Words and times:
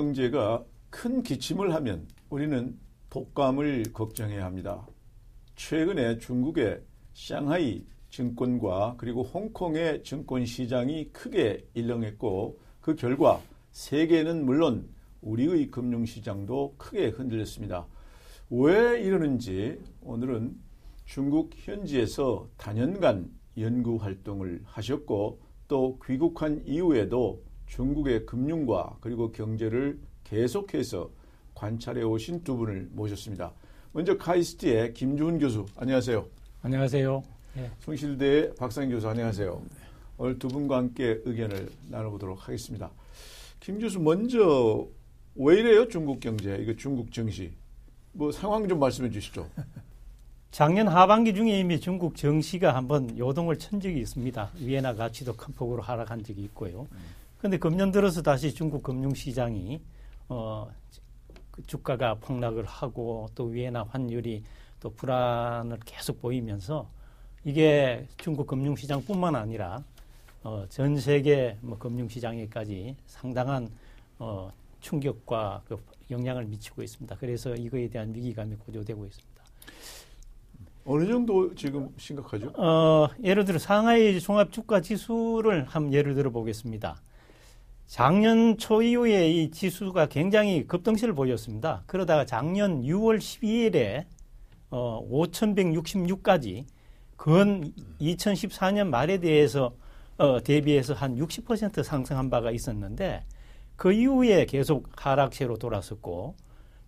경제가 0.00 0.64
큰 0.88 1.22
기침을 1.22 1.74
하면 1.74 2.08
우리는 2.30 2.74
독감을 3.10 3.92
걱정해야 3.92 4.46
합니다. 4.46 4.86
최근에 5.56 6.16
중국의 6.16 6.80
상하이 7.12 7.84
증권과 8.08 8.94
그리고 8.96 9.22
홍콩의 9.22 10.02
증권 10.02 10.46
시장이 10.46 11.10
크게 11.12 11.66
일렁했고 11.74 12.58
그 12.80 12.94
결과 12.94 13.42
세계는 13.72 14.46
물론 14.46 14.88
우리의 15.20 15.70
금융 15.70 16.06
시장도 16.06 16.76
크게 16.78 17.08
흔들렸습니다. 17.08 17.86
왜 18.48 19.02
이러는지 19.02 19.78
오늘은 20.00 20.56
중국 21.04 21.50
현지에서 21.54 22.48
단연간 22.56 23.30
연구 23.58 23.96
활동을 23.96 24.62
하셨고 24.64 25.40
또 25.68 25.98
귀국한 26.06 26.62
이후에도 26.64 27.42
중국의 27.70 28.26
금융과 28.26 28.96
그리고 29.00 29.30
경제를 29.32 29.98
계속해서 30.24 31.10
관찰해 31.54 32.02
오신 32.02 32.44
두 32.44 32.56
분을 32.56 32.88
모셨습니다. 32.92 33.52
먼저 33.92 34.16
카이스트의 34.16 34.92
김주훈 34.92 35.38
교수 35.38 35.66
안녕하세요. 35.76 36.26
안녕하세요. 36.62 37.22
네. 37.54 37.70
송실대의 37.80 38.54
박상 38.56 38.88
교수 38.88 39.08
안녕하세요. 39.08 39.62
오늘 40.18 40.38
두 40.38 40.48
분과 40.48 40.76
함께 40.76 41.20
의견을 41.24 41.70
나눠보도록 41.88 42.46
하겠습니다. 42.46 42.90
김 43.60 43.78
교수 43.78 44.00
먼저 44.00 44.86
왜 45.36 45.60
이래요 45.60 45.88
중국 45.88 46.20
경제 46.20 46.56
이거 46.56 46.74
중국 46.74 47.12
증시 47.12 47.52
뭐 48.12 48.32
상황 48.32 48.68
좀 48.68 48.80
말씀해 48.80 49.10
주시죠. 49.10 49.48
작년 50.50 50.88
하반기 50.88 51.32
중에 51.32 51.60
이미 51.60 51.78
중국 51.78 52.16
증시가 52.16 52.74
한번 52.74 53.16
요동을 53.16 53.58
친 53.58 53.80
적이 53.80 54.00
있습니다. 54.00 54.50
위에나 54.58 54.94
가치도 54.94 55.36
큰 55.36 55.54
폭으로 55.54 55.80
하락한 55.82 56.24
적이 56.24 56.42
있고요. 56.42 56.88
그 56.90 56.96
런데 57.42 57.56
금년 57.58 57.90
들어서 57.90 58.20
다시 58.20 58.52
중국 58.52 58.82
금융시장이 58.82 59.80
어, 60.28 60.70
그 61.50 61.62
주가가 61.66 62.16
폭락을 62.16 62.64
하고 62.66 63.28
또 63.34 63.44
위에나 63.44 63.84
환율이 63.84 64.42
또 64.78 64.90
불안을 64.90 65.78
계속 65.86 66.20
보이면서 66.20 66.90
이게 67.44 68.06
중국 68.18 68.46
금융시장뿐만 68.46 69.34
아니라 69.36 69.82
어, 70.42 70.66
전 70.68 70.98
세계 70.98 71.56
뭐 71.62 71.78
금융시장에까지 71.78 72.96
상당한 73.06 73.70
어, 74.18 74.52
충격과 74.80 75.62
그 75.66 75.78
영향을 76.10 76.44
미치고 76.44 76.82
있습니다. 76.82 77.16
그래서 77.16 77.54
이거에 77.54 77.88
대한 77.88 78.14
위기감이 78.14 78.56
고조되고 78.56 79.06
있습니다. 79.06 79.30
어느 80.84 81.06
정도 81.06 81.54
지금 81.54 81.88
심각하죠? 81.96 82.52
어, 82.56 83.08
예를 83.22 83.46
들어 83.46 83.58
상하이 83.58 84.20
종합 84.20 84.52
주가 84.52 84.82
지수를 84.82 85.64
한 85.64 85.92
예를 85.92 86.14
들어 86.14 86.30
보겠습니다. 86.30 87.00
작년 87.90 88.56
초 88.56 88.82
이후에 88.82 89.28
이 89.28 89.50
지수가 89.50 90.06
굉장히 90.06 90.64
급등세를 90.64 91.12
보였습니다. 91.12 91.82
그러다가 91.86 92.24
작년 92.24 92.82
6월 92.82 93.18
12일에 93.18 94.04
어, 94.70 95.04
5,166까지 95.10 96.66
근 97.16 97.72
2014년 98.00 98.86
말에 98.86 99.18
대해서 99.18 99.74
어, 100.18 100.40
대비해서 100.40 100.94
한 100.94 101.16
60% 101.16 101.82
상승한 101.82 102.30
바가 102.30 102.52
있었는데 102.52 103.24
그 103.74 103.92
이후에 103.92 104.46
계속 104.46 104.88
하락세로 104.94 105.58
돌아섰고 105.58 106.36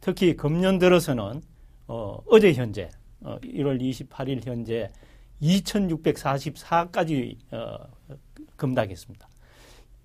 특히 0.01 0.37
금년 0.37 0.79
들어서는 0.79 1.43
어, 1.89 2.19
어제 2.29 2.53
현재 2.53 2.89
어, 3.23 3.39
1월 3.43 3.81
28일 3.81 4.47
현재 4.47 4.89
2,644까지 5.43 7.39
어, 7.51 7.89
급락했습니다. 8.55 9.32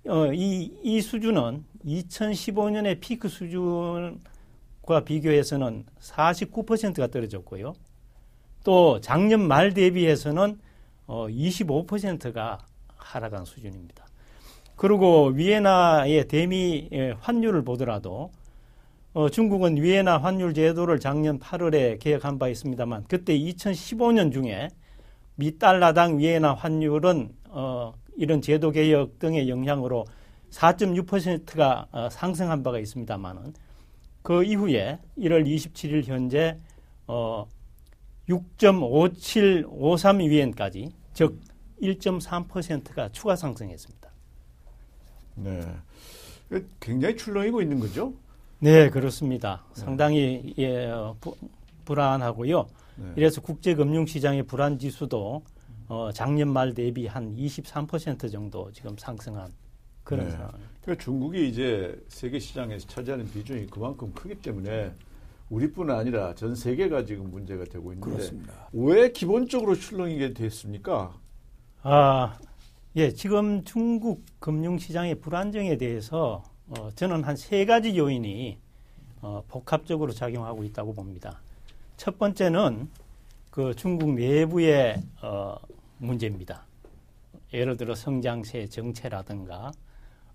어, 0.08 0.32
이, 0.34 0.72
이 0.84 1.02
수준은 1.02 1.66
2015년의 1.86 3.00
피크 3.02 3.28
수준과 3.28 5.04
비교해서는 5.04 5.86
49%가 6.00 7.08
떨어졌고요. 7.08 7.74
또 8.64 9.02
작년 9.02 9.46
말 9.46 9.74
대비해서는 9.74 10.60
어, 11.08 11.28
25%가 11.28 12.60
하락한 12.96 13.44
수준입니다. 13.44 14.06
그리고 14.78 15.28
위에나의 15.28 16.28
대미 16.28 16.90
환율을 17.20 17.64
보더라도 17.64 18.32
어, 19.14 19.30
중국은 19.30 19.76
위에나 19.82 20.20
환율 20.20 20.54
제도를 20.54 21.00
작년 21.00 21.40
8월에 21.40 22.00
개혁한 22.00 22.40
바 22.40 22.48
있습니다만 22.48 23.06
그때 23.10 23.38
2015년 23.38 24.32
중에 24.32 24.70
미 25.36 25.58
달러당 25.58 26.20
위에나 26.20 26.54
환율은 26.54 27.30
어, 27.50 27.94
이런 28.18 28.42
제도 28.42 28.72
개혁 28.72 29.20
등의 29.20 29.48
영향으로 29.48 30.06
4.6%가 30.50 31.88
어, 31.92 32.10
상승한 32.10 32.64
바가 32.64 32.80
있습니다만은 32.80 33.54
그 34.24 34.44
이후에 34.44 35.00
1월 35.18 35.46
27일 35.46 36.04
현재 36.06 36.58
어, 37.06 37.46
6.5753 38.28 40.30
위엔까지 40.30 40.90
즉 41.14 41.40
1.3%가 41.82 43.10
추가 43.10 43.36
상승했습니다. 43.36 44.10
네. 45.36 45.62
굉장히 46.80 47.16
출렁이고 47.16 47.62
있는 47.62 47.80
거죠? 47.80 48.14
네, 48.60 48.90
그렇습니다. 48.90 49.64
네. 49.76 49.82
상당히 49.82 50.56
예, 50.58 50.92
부, 51.22 51.38
불안하고요. 51.86 52.66
네. 52.96 53.14
이래서 53.16 53.40
국제금융시장의 53.42 54.42
불안 54.44 54.80
지수도 54.80 55.44
어, 55.88 56.12
작년 56.12 56.50
말 56.50 56.74
대비 56.74 57.08
한 57.08 57.36
23% 57.36 58.32
정도 58.32 58.72
지금 58.72 58.96
상승한 58.98 59.52
그런 60.04 60.26
네. 60.26 60.32
상황입니다. 60.32 60.70
그러니까 60.82 61.04
중국이 61.04 61.48
이제 61.50 62.02
세계 62.10 62.40
시장에서 62.40 62.88
차지하는 62.88 63.30
비중이 63.32 63.68
그만큼 63.68 64.12
크기 64.14 64.36
때문에 64.36 64.92
우리뿐 65.50 65.90
아니라 65.90 66.36
전 66.36 66.56
세계가 66.56 67.06
지금 67.06 67.32
문제가 67.32 67.64
되고 67.64 67.94
있는데 67.94 68.10
그렇습니다. 68.12 68.68
왜 68.74 69.12
기본적으로 69.12 69.76
출렁이게 69.76 70.34
됐습니까? 70.34 71.18
아, 71.84 72.38
예, 72.98 73.12
지금 73.12 73.64
중국 73.64 74.26
금융시장의 74.40 75.16
불안정에 75.16 75.78
대해서 75.78 76.44
어, 76.68 76.90
저는 76.96 77.24
한 77.24 77.38
세 77.38 77.66
가지 77.66 77.98
요인이 77.98 78.58
어, 79.22 79.44
복합적으로 79.48 80.12
작용하고 80.12 80.64
있다고 80.66 80.94
봅니다. 80.94 81.40
첫 81.96 82.18
번째는 82.18 82.90
그 83.50 83.74
중국 83.76 84.14
내부의 84.16 85.02
어, 85.22 85.56
문제입니다. 86.00 86.66
예를 87.54 87.78
들어 87.78 87.96
성장세 87.96 88.68
정체라든가 88.68 89.72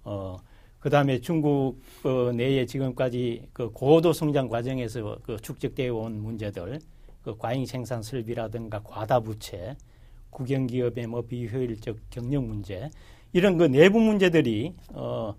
어, 0.04 0.36
그 0.80 0.90
다음에 0.90 1.20
중국 1.20 1.80
어, 2.04 2.32
내에 2.32 2.66
지금까지 2.66 3.48
그 3.52 3.70
고도 3.70 4.12
성장 4.12 4.48
과정에서 4.48 5.18
그 5.22 5.36
축적되어 5.36 5.94
온 5.94 6.20
문제들, 6.20 6.80
그 7.22 7.36
과잉 7.36 7.64
생산 7.66 8.02
설비라든가 8.02 8.80
과다 8.82 9.20
부채, 9.20 9.76
국영 10.30 10.66
기업의 10.66 11.06
뭐 11.06 11.22
비효율적 11.22 11.96
경영 12.10 12.48
문제, 12.48 12.90
이런 13.32 13.56
그 13.56 13.64
내부 13.64 14.00
문제들이 14.00 14.74
어, 14.88 15.34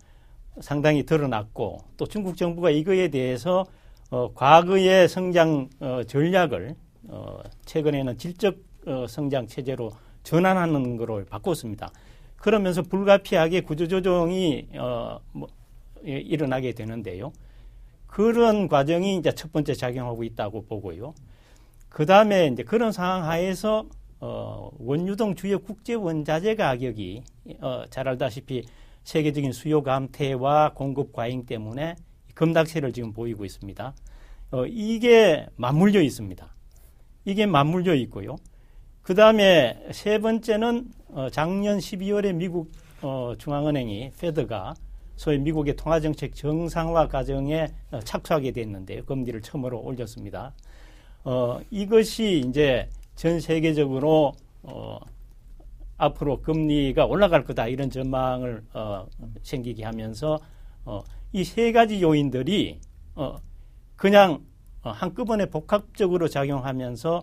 상당히 0.61 1.03
드러났고 1.03 1.79
또 1.97 2.05
중국 2.05 2.37
정부가 2.37 2.69
이거에 2.69 3.09
대해서 3.09 3.65
어, 4.11 4.31
과거의 4.33 5.09
성장 5.09 5.69
어, 5.79 6.03
전략을 6.03 6.75
어, 7.09 7.39
최근에는 7.65 8.17
질적 8.17 8.55
어, 8.85 9.05
성장 9.07 9.47
체제로 9.47 9.91
전환하는 10.23 10.97
것을 10.97 11.25
바꿨습니다. 11.25 11.91
그러면서 12.37 12.81
불가피하게 12.81 13.61
구조조정이 13.61 14.69
어, 14.75 15.19
뭐, 15.31 15.47
예, 16.05 16.17
일어나게 16.19 16.73
되는데요. 16.73 17.31
그런 18.07 18.67
과정이 18.67 19.17
이제 19.17 19.31
첫 19.33 19.51
번째 19.51 19.73
작용하고 19.73 20.23
있다고 20.23 20.65
보고요. 20.65 21.13
그 21.89 22.05
다음에 22.05 22.47
이제 22.47 22.63
그런 22.63 22.91
상황 22.91 23.23
하에서 23.25 23.85
어, 24.19 24.69
원유동 24.79 25.35
주요 25.35 25.59
국제 25.59 25.93
원자재 25.93 26.55
가격이 26.55 27.23
어, 27.61 27.83
잘 27.89 28.07
알다시피 28.07 28.63
세계적인 29.03 29.51
수요 29.51 29.83
감퇴와 29.83 30.73
공급 30.73 31.11
과잉 31.11 31.45
때문에 31.45 31.95
급락세를 32.33 32.93
지금 32.93 33.13
보이고 33.13 33.45
있습니다. 33.45 33.93
어, 34.51 34.65
이게 34.65 35.47
맞물려 35.55 36.01
있습니다. 36.01 36.55
이게 37.25 37.45
맞물려 37.45 37.95
있고요. 37.95 38.37
그 39.03 39.15
다음에 39.15 39.85
세 39.91 40.17
번째는 40.17 40.87
어, 41.09 41.27
작년 41.29 41.77
12월에 41.77 42.33
미국 42.33 42.71
어, 43.01 43.33
중앙은행이 43.37 44.11
페드가 44.17 44.75
소위 45.17 45.37
미국의 45.39 45.75
통화정책 45.75 46.33
정상화 46.35 47.09
과정에 47.09 47.67
어, 47.91 47.99
착수하게 47.99 48.51
됐는데요. 48.51 49.03
금리를 49.03 49.41
처음으로 49.41 49.81
올렸습니다. 49.81 50.53
어, 51.25 51.59
이것이 51.69 52.45
이제 52.47 52.87
전 53.15 53.41
세계적으로 53.41 54.31
어, 54.61 54.99
앞으로 55.97 56.39
금리가 56.41 57.05
올라갈 57.05 57.43
거다 57.43 57.67
이런 57.67 57.89
전망을 57.89 58.63
어, 58.73 59.05
생기게 59.41 59.83
하면서 59.83 60.39
어, 60.85 61.03
이세 61.33 61.73
가지 61.73 62.01
요인들이 62.01 62.79
어, 63.15 63.35
그냥 63.97 64.45
어, 64.81 64.91
한꺼번에 64.91 65.47
복합적으로 65.47 66.29
작용하면서 66.29 67.21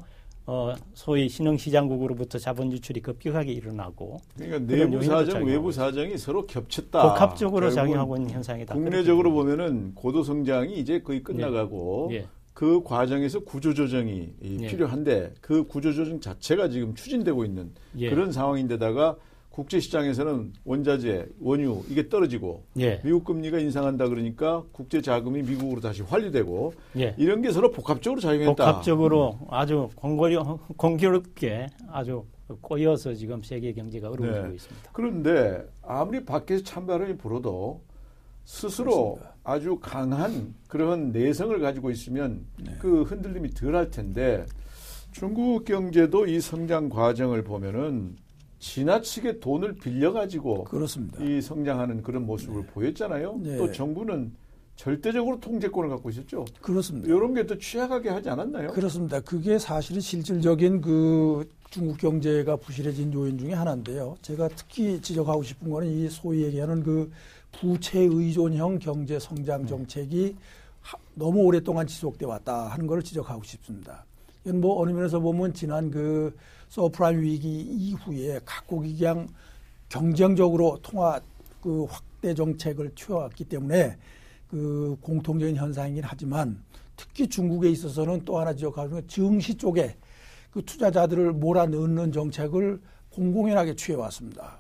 어, 0.51 0.75
소위 0.95 1.29
신흥시장국으로부터 1.29 2.37
자본 2.37 2.73
유출이 2.73 3.03
급격하게 3.03 3.53
일어나고 3.53 4.21
그러니까 4.35 4.59
내부 4.59 5.01
사정, 5.01 5.45
외부 5.45 5.71
사정이 5.71 6.19
서로 6.19 6.45
겹쳤다. 6.45 7.03
복합적으로 7.09 7.71
작용하고 7.71 8.17
있는 8.17 8.31
현상이다. 8.31 8.75
국내적으로 8.75 9.31
보면은 9.31 9.95
고도 9.95 10.25
성장이 10.25 10.77
이제 10.77 11.03
거의 11.03 11.23
끝나가고 11.23 12.09
예. 12.15 12.27
그 12.53 12.83
과정에서 12.83 13.39
구조 13.45 13.75
조정이 13.75 14.35
이 14.43 14.59
예. 14.63 14.67
필요한데 14.67 15.35
그 15.41 15.69
구조 15.69 15.93
조정 15.93 16.21
자체가 16.21 16.69
지금 16.69 16.97
추진되고 16.97 17.45
있는 17.45 17.71
예. 17.99 18.11
그런 18.11 18.33
상황인데다가 18.33 19.19
국제 19.51 19.81
시장에서는 19.81 20.53
원자재, 20.65 21.27
원유 21.41 21.83
이게 21.91 22.09
떨어지고 22.09 22.63
예. 22.79 23.01
미국 23.03 23.25
금리가 23.25 23.59
인상한다 23.59 24.09
그러니까 24.09 24.63
국제 24.73 25.01
자금이 25.03 25.43
미국으로 25.43 25.81
다시 25.81 26.03
환류되고 26.03 26.73
예. 26.99 27.15
이런 27.19 27.43
게 27.43 27.51
서로 27.51 27.71
복합적으로 27.73 28.21
작용했다. 28.21 28.55
복합적으로 28.55 29.39
아주 29.51 29.91
공고려, 29.97 30.59
공교롭게 30.77 31.67
아주 31.89 32.25
꼬여서 32.61 33.15
지금 33.15 33.43
세계 33.43 33.73
경제가 33.73 34.09
어려워지고 34.11 34.49
네. 34.49 34.55
있습니다. 34.55 34.91
그런데 34.93 35.65
아무리 35.83 36.25
밖에서 36.25 36.63
찬바람이 36.63 37.17
불어도 37.17 37.83
스스로 38.45 39.19
아주 39.45 39.79
강한 39.81 40.55
그런 40.69 41.11
내성을 41.13 41.59
가지고 41.61 41.91
있으면 41.91 42.47
그 42.79 43.03
흔들림이 43.03 43.51
덜 43.51 43.75
할 43.75 43.91
텐데 43.91 44.47
중국 45.13 45.65
경제도 45.65 46.27
이 46.27 46.41
성장 46.41 46.89
과정을 46.89 47.43
보면은 47.43 48.17
지나치게 48.61 49.41
돈을 49.41 49.75
빌려 49.75 50.13
가지고 50.13 50.65
그렇습니다. 50.65 51.23
이 51.25 51.41
성장하는 51.41 52.03
그런 52.03 52.25
모습을 52.27 52.67
보였잖아요. 52.67 53.39
네. 53.43 53.57
또 53.57 53.73
정부는 53.73 54.33
절대적으로 54.77 55.41
통제권을 55.41 55.91
갖고 55.91 56.09
있었죠. 56.11 56.45
그렇습니다. 56.61 57.09
이런 57.09 57.35
게 57.35 57.45
또 57.47 57.59
취약하게 57.59 58.11
하지 58.11 58.29
않았나요? 58.31 58.71
그렇습니다. 58.73 59.21
그게 59.21 59.59
사실은 59.59 60.01
실질적인 60.01 60.81
그 60.81 61.51
중국 61.71 61.99
경제가 61.99 62.57
부실해진 62.57 63.13
요인 63.13 63.37
중에 63.39 63.53
하나인데요. 63.55 64.17
제가 64.23 64.49
특히 64.49 65.01
지적하고 65.01 65.43
싶은 65.43 65.71
거는 65.71 65.89
이 65.89 66.09
소위 66.09 66.45
얘기하는 66.45 66.83
그 66.83 67.11
부채 67.53 68.01
의존형 68.01 68.79
경제 68.79 69.19
성장 69.19 69.67
정책이 69.67 70.37
하- 70.81 70.99
너무 71.15 71.41
오랫동안 71.43 71.87
지속돼 71.87 72.25
왔다 72.27 72.69
하는 72.69 72.87
것을 72.87 73.03
지적하고 73.03 73.43
싶습니다. 73.43 74.05
이건 74.45 74.61
뭐 74.61 74.81
어느 74.81 74.91
면에서 74.91 75.21
보면 75.21 75.53
지난 75.53 75.91
그 75.91 76.35
서프라임 76.69 77.21
위기 77.21 77.61
이후에 77.61 78.41
각국이 78.45 78.97
그냥 78.97 79.29
경쟁적으로 79.89 80.79
통화 80.83 81.21
그 81.61 81.85
확대 81.85 82.35
정책을 82.35 82.93
취해왔기 82.95 83.45
때문에 83.45 83.99
그 84.49 84.97
공통적인 85.01 85.57
현상이긴 85.57 86.03
하지만 86.05 86.63
특히 86.97 87.29
중국에 87.29 87.69
있어서는 87.71 88.25
또 88.25 88.39
하나 88.39 88.53
지적하는 88.53 88.91
건 88.91 89.09
증시 89.09 89.55
쪽에 89.55 89.97
그 90.51 90.65
투자자들을 90.65 91.33
몰아넣는 91.33 92.13
정책을 92.13 92.81
공공연하게 93.11 93.77
취해왔습니다. 93.77 94.59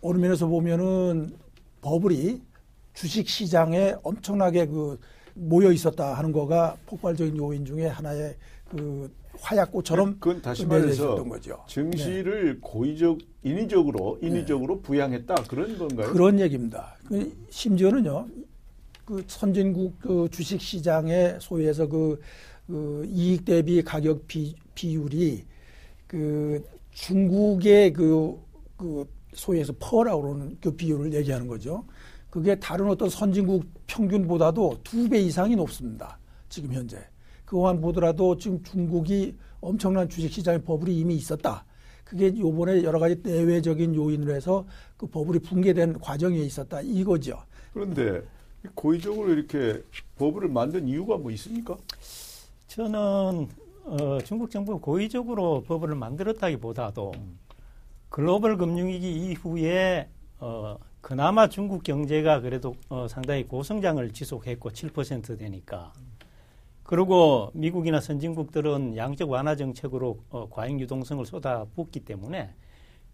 어느 0.00 0.18
면에서 0.18 0.46
보면은 0.46 1.36
버블이 1.80 2.42
주식 2.94 3.28
시장에 3.28 3.94
엄청나게 4.02 4.66
그 4.66 4.98
모여 5.34 5.72
있었다 5.72 6.14
하는 6.14 6.32
거가 6.32 6.76
폭발적인 6.86 7.36
요인 7.36 7.64
중에 7.64 7.86
하나의 7.86 8.36
그 8.70 9.10
화약고처럼 9.40 10.18
그건 10.20 10.40
다시 10.42 10.64
말해서 10.66 11.22
거죠. 11.24 11.62
증시를 11.68 12.60
고의적 12.60 13.18
인위적으로 13.42 14.18
인위적으로 14.22 14.80
부양했다 14.80 15.34
그런 15.48 15.76
건가요? 15.76 16.12
그런 16.12 16.38
얘기입니다. 16.40 16.94
그 17.06 17.32
심지어는요, 17.50 18.26
그 19.04 19.22
선진국 19.26 19.98
그 20.00 20.28
주식 20.30 20.60
시장의 20.60 21.38
소위에서 21.40 21.86
그, 21.88 22.20
그 22.66 23.06
이익 23.10 23.44
대비 23.44 23.82
가격 23.82 24.26
비, 24.26 24.54
비율이 24.74 25.44
그 26.06 26.64
중국의 26.92 27.92
그, 27.92 28.38
그 28.76 29.04
소위에서 29.34 29.74
퍼라고 29.78 30.22
그러는 30.22 30.56
그 30.62 30.70
비율을 30.70 31.12
얘기하는 31.12 31.46
거죠. 31.48 31.84
그게 32.30 32.54
다른 32.58 32.88
어떤 32.88 33.08
선진국 33.10 33.64
평균보다도 33.86 34.78
두 34.84 35.08
배 35.08 35.20
이상이 35.20 35.54
높습니다. 35.56 36.18
지금 36.48 36.72
현재. 36.72 36.98
그거만 37.44 37.80
보더라도 37.80 38.36
지금 38.36 38.62
중국이 38.62 39.36
엄청난 39.60 40.08
주식 40.08 40.32
시장의 40.32 40.62
버블이 40.62 40.98
이미 40.98 41.16
있었다. 41.16 41.64
그게 42.04 42.36
요번에 42.38 42.82
여러 42.82 42.98
가지 42.98 43.20
내외적인 43.22 43.94
요인으로 43.94 44.34
해서 44.34 44.66
그 44.96 45.06
버블이 45.06 45.40
붕괴된 45.40 46.00
과정에 46.00 46.38
있었다 46.38 46.80
이거죠. 46.82 47.42
그런데 47.72 48.22
고의적으로 48.74 49.32
이렇게 49.32 49.82
버블을 50.16 50.48
만든 50.48 50.86
이유가 50.86 51.16
뭐 51.16 51.30
있습니까? 51.32 51.76
저는 52.68 53.48
어, 53.84 54.18
중국 54.24 54.50
정부가 54.50 54.78
고의적으로 54.78 55.62
버블을 55.66 55.94
만들었다기보다도 55.94 57.12
글로벌 58.08 58.56
금융위기 58.56 59.12
이후에 59.12 60.08
어, 60.38 60.78
그나마 61.00 61.48
중국 61.48 61.82
경제가 61.82 62.40
그래도 62.40 62.74
어, 62.88 63.06
상당히 63.08 63.44
고성장을 63.44 64.12
지속했고 64.12 64.70
7% 64.70 65.38
되니까 65.38 65.92
그리고 66.94 67.50
미국이나 67.54 68.00
선진국들은 68.00 68.96
양적 68.96 69.28
완화 69.28 69.56
정책으로 69.56 70.20
어, 70.30 70.48
과잉 70.48 70.78
유동성을 70.78 71.26
쏟아붓기 71.26 71.98
때문에 72.04 72.50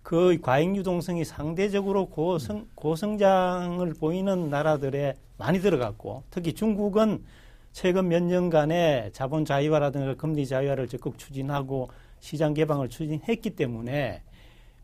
그 0.03 0.37
과잉 0.43 0.77
유동성이 0.77 1.25
상대적으로 1.25 2.11
고성, 2.11 2.67
고성장을 2.75 3.91
보이는 3.95 4.51
나라들에 4.51 5.17
많이 5.39 5.61
들어갔고 5.61 6.25
특히 6.29 6.53
중국은 6.53 7.25
최근 7.73 8.09
몇 8.09 8.23
년간의 8.23 9.13
자본 9.15 9.47
자유화라든가 9.47 10.13
금리 10.17 10.47
자유화를 10.47 10.87
적극 10.87 11.17
추진하고 11.17 11.89
시장 12.21 12.53
개방을 12.53 12.91
추진했기 12.91 13.57
때문에 13.57 14.21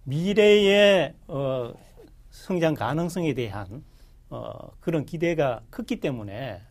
미래의 0.05 1.13
어, 1.29 1.75
성장 2.31 2.73
가능성에 2.73 3.35
대한 3.35 3.85
어, 4.31 4.71
그런 4.81 5.05
기대가 5.05 5.61
컸기 5.71 6.01
때문에 6.01 6.63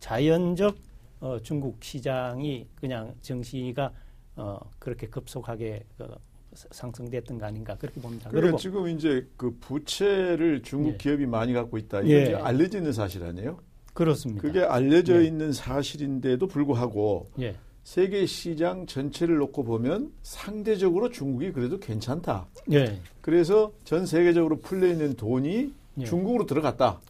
자연적 0.00 0.87
어, 1.20 1.38
중국 1.42 1.82
시장이 1.82 2.66
그냥 2.74 3.14
증시가 3.20 3.92
어, 4.36 4.58
그렇게 4.78 5.08
급속하게 5.08 5.84
어, 5.98 6.06
상승됐던 6.54 7.38
거 7.38 7.46
아닌가 7.46 7.76
그렇게 7.76 8.00
봅니다. 8.00 8.30
그러니까 8.30 8.56
그리고 8.56 8.58
지금 8.58 8.88
이제 8.88 9.26
그 9.36 9.56
부채를 9.60 10.62
중국 10.62 10.94
예. 10.94 10.96
기업이 10.96 11.26
많이 11.26 11.52
갖고 11.52 11.78
있다. 11.78 12.02
이게 12.02 12.30
예. 12.30 12.34
알려져 12.34 12.78
있는 12.78 12.92
사실 12.92 13.22
아니에요? 13.24 13.58
그렇습니다. 13.94 14.42
그게 14.42 14.60
알려져 14.60 15.20
예. 15.20 15.26
있는 15.26 15.52
사실인데도 15.52 16.46
불구하고 16.46 17.26
예, 17.40 17.56
세계 17.82 18.26
시장 18.26 18.86
전체를 18.86 19.36
놓고 19.38 19.64
보면 19.64 20.12
상대적으로 20.22 21.10
중국이 21.10 21.52
그래도 21.52 21.78
괜찮다. 21.78 22.46
예, 22.72 23.00
그래서 23.20 23.72
전 23.84 24.06
세계적으로 24.06 24.60
풀려 24.60 24.86
있는 24.88 25.14
돈이 25.14 25.72
예. 25.98 26.04
중국으로 26.04 26.46
들어갔다. 26.46 27.00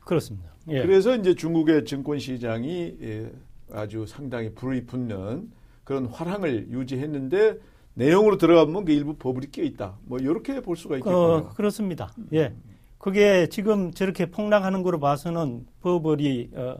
그렇습니다. 0.00 0.48
예, 0.68 0.82
그래서 0.82 1.16
이제 1.16 1.34
중국의 1.34 1.84
증권 1.84 2.18
시장이 2.18 2.96
예, 3.02 3.30
아주 3.72 4.06
상당히 4.06 4.52
불이 4.54 4.86
붙는 4.86 5.50
그런 5.84 6.06
화랑을 6.06 6.68
유지했는데 6.70 7.58
내용으로 7.94 8.36
들어가면 8.38 8.84
그 8.84 8.92
일부 8.92 9.14
버블이 9.16 9.50
끼어 9.50 9.64
있다. 9.64 9.96
뭐 10.04 10.18
이렇게 10.18 10.60
볼 10.60 10.76
수가 10.76 10.96
있겠군요. 10.96 11.16
어, 11.16 11.48
그렇습니다. 11.50 12.12
예. 12.32 12.54
그게 12.98 13.48
지금 13.48 13.92
저렇게 13.92 14.26
폭락하는 14.26 14.82
거로 14.82 14.98
봐서는 15.00 15.66
버블이 15.80 16.50
어, 16.54 16.76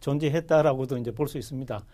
존재했다라고도 0.00 0.98
이제 0.98 1.10
볼 1.10 1.28
수 1.28 1.38
있습니다. 1.38 1.84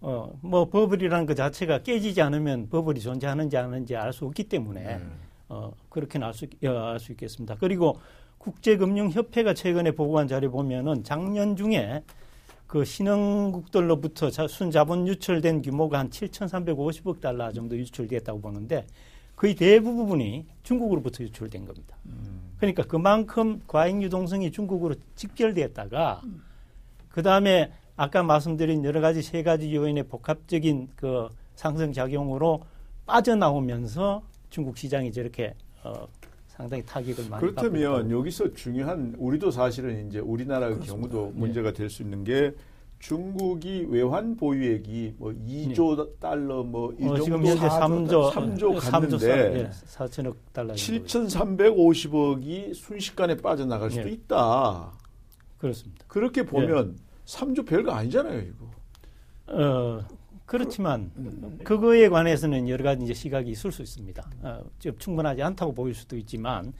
어, 0.00 0.38
뭐 0.42 0.68
버블이라는 0.68 1.26
그 1.26 1.34
자체가 1.34 1.82
깨지지 1.82 2.20
않으면 2.20 2.68
버블이 2.68 3.00
존재하는지 3.00 3.56
안 3.56 3.66
하는지 3.66 3.96
알 3.96 4.12
수 4.12 4.26
없기 4.26 4.44
때문에 4.44 4.82
네. 4.82 5.00
어, 5.48 5.72
그렇게는 5.88 6.26
알 6.26 6.34
수, 6.34 6.46
어, 6.64 6.68
알수 6.68 7.12
있겠습니다. 7.12 7.56
그리고 7.58 7.98
국제금융협회가 8.38 9.54
최근에 9.54 9.92
보고한 9.92 10.28
자료 10.28 10.50
보면은 10.50 11.02
작년 11.04 11.56
중에 11.56 12.02
그 12.74 12.84
신흥국들로부터 12.84 14.30
자- 14.30 14.48
순자본 14.48 15.06
유출된 15.06 15.62
규모가 15.62 16.00
한 16.00 16.10
7,350억 16.10 17.20
달러 17.20 17.52
정도 17.52 17.76
유출됐다고 17.76 18.40
보는데 18.40 18.84
거의 19.36 19.54
대부분이 19.54 20.44
중국으로부터 20.64 21.22
유출된 21.22 21.66
겁니다. 21.66 21.96
그러니까 22.58 22.82
그만큼 22.82 23.62
과잉 23.68 24.02
유동성이 24.02 24.50
중국으로 24.50 24.96
직결됐다가 25.14 26.22
그 27.10 27.22
다음에 27.22 27.70
아까 27.94 28.24
말씀드린 28.24 28.84
여러 28.84 29.00
가지 29.00 29.22
세 29.22 29.44
가지 29.44 29.72
요인의 29.72 30.08
복합적인 30.08 30.88
그 30.96 31.28
상승 31.54 31.92
작용으로 31.92 32.64
빠져나오면서 33.06 34.24
중국 34.50 34.78
시장이 34.78 35.12
저렇게 35.12 35.54
어, 35.84 36.08
상당히 36.56 36.84
타격을 36.84 37.28
많이 37.28 37.40
그렇다면. 37.40 38.10
여기서 38.10 38.52
중요한 38.54 39.14
우리도 39.18 39.50
사실은 39.50 40.06
이제 40.08 40.18
우리나라의 40.20 40.80
경우도 40.80 41.32
예. 41.34 41.38
문제가 41.38 41.72
될 41.72 41.90
수 41.90 42.02
있는 42.02 42.22
게 42.24 42.54
중국이 43.00 43.86
외환 43.90 44.34
보유액이 44.36 45.16
뭐 45.18 45.30
2조 45.32 46.18
달러 46.20 46.62
뭐이 46.62 46.96
어, 47.04 47.16
정도 47.18 47.22
지금 47.24 47.44
현재 47.46 47.66
3조, 47.68 48.30
3조 48.30 48.80
갔는데 48.90 49.60
예, 49.60 49.70
4천억 49.86 50.34
달러 50.52 50.74
정도 50.74 51.04
7,350억이 51.04 52.72
순식간에 52.74 53.36
빠져나갈 53.36 53.90
수도 53.90 54.08
예. 54.08 54.12
있다. 54.12 54.92
그렇습니다. 55.58 56.04
그렇게 56.08 56.44
보면 56.46 56.96
3조 57.26 57.66
별거 57.66 57.92
아니잖아요, 57.92 58.40
이거. 58.40 58.66
어, 59.48 60.06
그렇지만 60.46 61.10
그거에 61.64 62.08
관해서는 62.08 62.68
여러 62.68 62.84
가지 62.84 63.04
이제 63.04 63.14
시각이 63.14 63.50
있을 63.50 63.72
수 63.72 63.82
있습니다. 63.82 64.30
어, 64.42 64.64
충분하지 64.98 65.42
않다고 65.42 65.72
보일 65.72 65.94
수도 65.94 66.16
있지만 66.16 66.72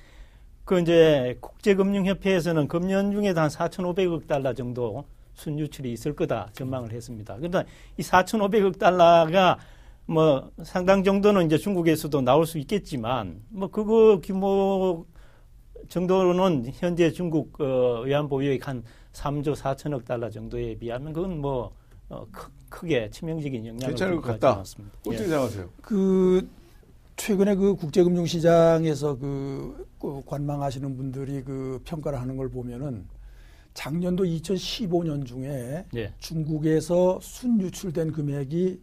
그 0.64 0.80
이제 0.80 1.36
국제금융협회에서는 1.40 2.68
금년 2.68 3.12
중에도 3.12 3.40
한 3.40 3.48
4,500억 3.48 4.26
달러 4.26 4.54
정도 4.54 5.04
순유출이 5.34 5.92
있을 5.92 6.14
거다 6.14 6.48
전망을 6.52 6.92
했습니다. 6.92 7.36
그러니까 7.36 7.64
이 7.98 8.02
4,500억 8.02 8.78
달러가 8.78 9.58
뭐 10.06 10.50
상당 10.62 11.02
정도는 11.02 11.46
이제 11.46 11.56
중국에서도 11.58 12.20
나올 12.20 12.46
수 12.46 12.58
있겠지만 12.58 13.42
뭐 13.48 13.68
그거 13.68 14.20
규모 14.22 15.06
정도는 15.88 16.70
현재 16.74 17.10
중국 17.10 17.60
어, 17.60 18.02
외환 18.02 18.28
보유액 18.28 18.66
한 18.68 18.84
3조 19.12 19.54
4천억 19.54 20.04
달러 20.04 20.30
정도에 20.30 20.76
비하면 20.76 21.12
그건 21.12 21.40
뭐 21.40 21.74
어, 22.08 22.26
크, 22.68 22.86
게 22.86 23.08
치명적인 23.10 23.66
영향을 23.66 23.86
괜찮을 23.88 24.20
것 24.20 24.22
같다. 24.32 24.58
않습니다. 24.58 24.96
어떻게 25.00 25.14
예. 25.14 25.28
생각하세요? 25.28 25.70
그 25.80 26.48
최근에 27.16 27.54
그 27.54 27.74
국제금융시장에서 27.76 29.16
그, 29.16 29.88
그 30.00 30.22
관망하시는 30.26 30.96
분들이 30.96 31.42
그 31.42 31.80
평가를 31.84 32.20
하는 32.20 32.36
걸 32.36 32.48
보면은 32.48 33.06
작년도 33.74 34.24
2015년 34.24 35.24
중에 35.26 35.84
예. 35.94 36.12
중국에서 36.18 37.18
순유출된 37.20 38.12
금액이 38.12 38.80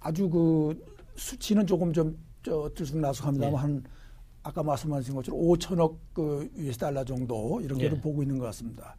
아주 0.00 0.28
그 0.28 0.84
수치는 1.16 1.66
조금 1.66 1.92
좀 1.92 2.18
저, 2.42 2.70
들쑥날쑥합니다만 2.74 3.52
예. 3.52 3.56
한 3.56 3.84
아까 4.42 4.62
말씀하신 4.62 5.14
것처럼 5.14 5.40
5천억 5.40 5.96
그 6.12 6.48
US 6.56 6.78
달러 6.78 7.04
정도 7.04 7.60
이렇게 7.60 7.84
예. 7.84 7.90
보고 7.90 8.22
있는 8.22 8.38
것 8.38 8.44
같습니다. 8.46 8.96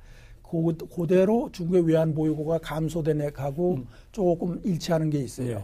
고, 0.48 0.74
그대로 0.74 1.50
중국의 1.52 1.86
외환 1.86 2.14
보유고가 2.14 2.60
감소된 2.60 3.22
액하고 3.22 3.76
음. 3.76 3.88
조금 4.12 4.62
일치하는 4.64 5.10
게 5.10 5.20
있어요. 5.20 5.50
예. 5.50 5.64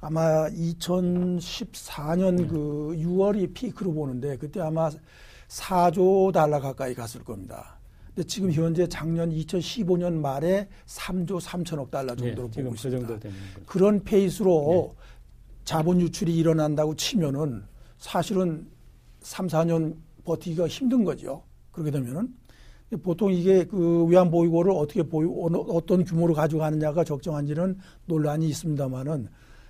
아마 0.00 0.48
2014년 0.50 2.38
음. 2.40 2.48
그 2.48 2.94
6월이 2.96 3.52
피크로 3.54 3.92
보는데 3.92 4.36
그때 4.36 4.60
아마 4.60 4.90
4조 5.48 6.32
달러 6.32 6.60
가까이 6.60 6.94
갔을 6.94 7.24
겁니다. 7.24 7.78
근데 8.14 8.26
지금 8.28 8.52
현재 8.52 8.86
작년 8.86 9.30
2015년 9.30 10.12
말에 10.12 10.68
3조 10.86 11.40
3천억 11.40 11.90
달러 11.90 12.14
네, 12.14 12.26
정도로 12.28 12.50
네, 12.50 12.62
보고 12.62 12.76
그 12.76 12.86
있습니다. 12.86 13.18
그 13.18 13.64
그런 13.66 14.04
페이스로 14.04 14.94
네. 14.94 15.04
자본 15.64 16.00
유출이 16.00 16.36
일어난다고 16.36 16.94
치면은 16.94 17.64
사실은 17.98 18.68
3, 19.20 19.48
4년 19.48 19.96
버티기가 20.24 20.68
힘든 20.68 21.02
거죠. 21.02 21.42
그렇게 21.72 21.90
되면은 21.90 22.43
보통 23.02 23.32
이게 23.32 23.64
그 23.64 24.04
외환 24.04 24.30
보유고를 24.30 24.72
어떻게 24.72 25.02
보유 25.02 25.32
어떤 25.68 26.04
규모로 26.04 26.34
가져가느냐가 26.34 27.02
적정한지는 27.02 27.78
논란이 28.06 28.48
있습니다만은 28.48 29.28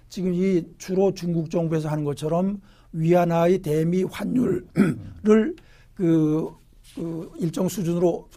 지금 0.08 0.34
이 0.34 0.64
주로 0.78 1.12
중국 1.14 1.50
정부에서 1.50 1.88
하는 1.88 2.04
것처럼 2.04 2.60
위안화의 2.92 3.58
대미 3.58 4.04
환율을 4.04 4.66
그, 5.24 5.54
그 5.96 7.32
일정 7.38 7.68
수준으로 7.68 8.28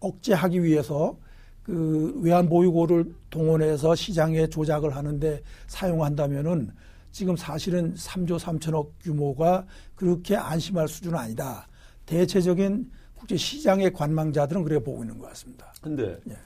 억제하기 0.00 0.62
위해서 0.62 1.16
그 1.62 2.18
외환 2.22 2.48
보유고를 2.48 3.12
동원해서 3.30 3.94
시장에 3.94 4.46
조작을 4.46 4.94
하는데 4.94 5.42
사용한다면은 5.66 6.70
지금 7.10 7.36
사실은 7.36 7.94
3조 7.94 8.38
3천억 8.38 8.90
규모가 9.00 9.66
그렇게 9.94 10.36
안심할 10.36 10.86
수준은 10.86 11.18
아니다. 11.18 11.66
대체적인 12.04 12.90
국제 13.16 13.36
시장의 13.36 13.92
관망자들은 13.92 14.62
그래 14.62 14.78
보고 14.78 15.02
있는 15.02 15.18
것 15.18 15.28
같습니다. 15.28 15.72
근데 15.82 16.18
예. 16.30 16.36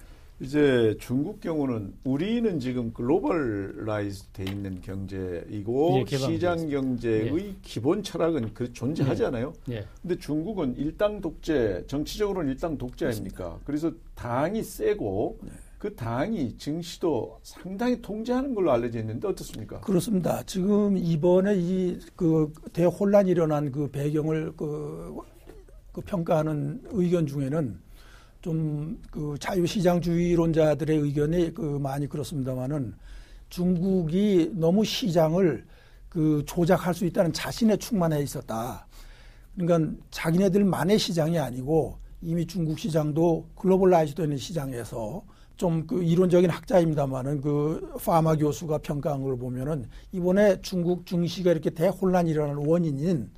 이제 0.40 0.96
중국 0.98 1.40
경우는 1.40 1.92
우리는 2.04 2.58
지금 2.60 2.92
globalize 2.94 4.24
돼 4.32 4.44
있는 4.44 4.80
경제이고 4.80 6.04
예, 6.10 6.16
시장 6.16 6.68
경제의 6.68 7.34
예. 7.36 7.56
기본 7.60 8.02
철학은 8.02 8.54
그 8.54 8.72
존재하잖아요. 8.72 9.52
예. 9.68 9.74
예. 9.74 9.86
근데 10.00 10.16
중국은 10.18 10.76
일당 10.76 11.20
독재, 11.20 11.84
정치적으로는 11.86 12.50
일당 12.50 12.78
독재 12.78 13.06
아닙니까? 13.06 13.58
그래서 13.64 13.92
당이 14.14 14.62
세고 14.62 15.38
예. 15.44 15.50
그 15.76 15.94
당이 15.94 16.58
증시도 16.58 17.38
상당히 17.42 18.00
통제하는 18.02 18.54
걸로 18.54 18.70
알려져 18.70 18.98
있는데 19.00 19.26
어떻습니까? 19.28 19.80
그렇습니다. 19.80 20.42
지금 20.44 20.96
이번에 20.96 21.54
이 21.56 21.98
그 22.16 22.52
대혼란이 22.72 23.30
일어난 23.30 23.72
그 23.72 23.90
배경을 23.90 24.52
그, 24.56 25.16
그 25.92 26.00
평가하는 26.00 26.82
의견 26.90 27.26
중에는 27.26 27.78
좀 28.42 28.98
그 29.10 29.36
자유시장주의론자들의 29.38 30.98
의견이 30.98 31.52
그 31.52 31.78
많이 31.78 32.06
그렇습니다만은 32.06 32.94
중국이 33.48 34.52
너무 34.54 34.84
시장을 34.84 35.66
그 36.08 36.42
조작할 36.46 36.94
수 36.94 37.04
있다는 37.04 37.32
자신에 37.32 37.78
충만해 37.78 38.22
있었다. 38.22 38.86
그러니까 39.56 39.92
자기네들만의 40.10 40.98
시장이 40.98 41.38
아니고 41.38 41.98
이미 42.22 42.46
중국 42.46 42.78
시장도 42.78 43.48
globalize 43.56 44.14
되는 44.14 44.36
시장에서 44.36 45.22
좀 45.56 45.86
그 45.86 46.02
이론적인 46.02 46.48
학자입니다만은 46.48 47.42
그 47.42 47.92
파마 48.02 48.34
교수가 48.36 48.78
평가한 48.78 49.22
걸 49.22 49.36
보면은 49.36 49.86
이번에 50.12 50.60
중국 50.62 51.04
증시가 51.04 51.50
이렇게 51.50 51.68
대혼란이 51.68 52.30
일어나는 52.30 52.66
원인인 52.66 53.30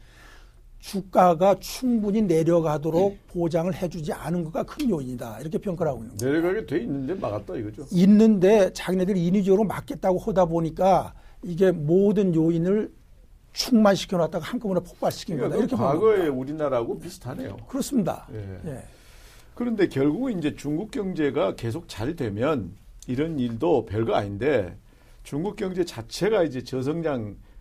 주가가 0.83 1.55
충분히 1.61 2.23
내려가도록 2.23 3.13
네. 3.13 3.19
보장을 3.29 3.73
해주지 3.73 4.13
않은 4.13 4.43
것가 4.45 4.65
큰 4.65 4.91
요인이다 4.91 5.39
이렇게 5.41 5.57
평가를 5.57 5.93
하고 5.93 6.03
있는 6.03 6.17
거예요. 6.17 6.33
내려가게 6.33 6.67
돼 6.67 6.83
있는데 6.83 7.15
막았다 7.15 7.55
이거죠. 7.55 7.87
있는데 7.93 8.73
자기네들이 8.73 9.25
인위적으로 9.25 9.63
막겠다고 9.63 10.19
하다 10.19 10.47
보니까 10.47 11.15
이게 11.45 11.71
모든 11.71 12.35
요인을 12.35 12.93
충만시켜 13.53 14.17
놨다가 14.17 14.45
한꺼번에 14.45 14.81
폭발시킨 14.81 15.37
그러니까 15.37 15.57
거다. 15.57 15.65
이렇게 15.65 15.77
과거의 15.77 16.29
우리나라하고 16.29 16.99
비슷하네요. 16.99 17.59
그렇습니다. 17.69 18.27
예. 18.35 18.59
예. 18.67 18.83
그런데 19.55 19.87
결국은 19.87 20.37
이제 20.37 20.57
중국 20.57 20.91
경제가 20.91 21.55
계속 21.55 21.89
잘 21.89 22.17
되면 22.17 22.73
이런 23.07 23.39
일도 23.39 23.87
별거 23.87 24.15
아닌데 24.15 24.77
중국 25.23 25.55
경제 25.55 25.85
자체가 25.85 26.43
이제 26.43 26.65
저성장 26.65 27.29
예, 27.29 27.52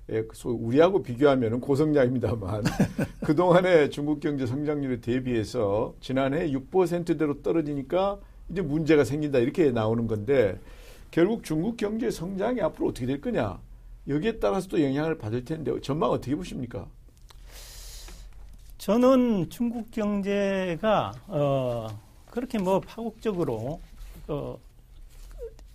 우리하고 0.44 1.02
비교하면 1.02 1.62
고성장입니다만 1.62 2.64
그동안의 3.24 3.92
중국 3.92 4.20
경제 4.20 4.46
성장률에 4.46 5.00
대비해서 5.00 5.94
지난해 6.02 6.52
6%대로 6.52 7.42
떨어지니까 7.42 8.20
이제 8.50 8.62
문제가 8.62 9.06
생긴다 9.06 9.40
이렇게 9.40 9.72
나오는 9.72 10.08
건데 10.08 10.60
결국 11.12 11.44
중국 11.44 11.78
경제 11.78 12.12
성장이 12.12 12.62
앞으로 12.62 12.90
어떻게 12.90 13.06
될 13.06 13.22
거냐 13.22 13.60
여기에 14.08 14.40
따라서도 14.40 14.84
영향을 14.84 15.18
받을 15.18 15.46
텐데 15.46 15.72
전망 15.82 16.10
어떻게 16.10 16.36
보십니까? 16.36 16.86
저는 18.78 19.50
중국 19.50 19.92
경제가 19.92 21.14
어, 21.28 21.88
그렇게 22.32 22.58
뭐 22.58 22.80
파국적으로 22.80 23.80
어, 24.28 24.58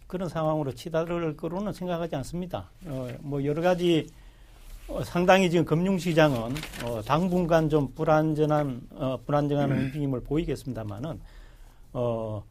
그런 0.07 0.29
상황으로 0.29 0.73
치달을 0.73 1.37
거로는 1.37 1.73
생각하지 1.73 2.17
않습니다. 2.17 2.69
어, 2.87 3.09
뭐 3.21 3.45
여러 3.45 3.63
가지 3.63 4.09
어, 4.11 4.26
상당히 5.05 5.51
지금 5.51 5.65
금융시장은 5.65 6.55
어, 6.85 7.03
당분간 7.05 7.69
좀 7.69 7.93
불안전한 7.95 8.83
어, 8.93 9.19
불안정한 9.27 9.73
음. 9.73 9.79
움직임을 9.79 10.21
보이겠습니다만은 10.23 11.21
어, 11.93 12.45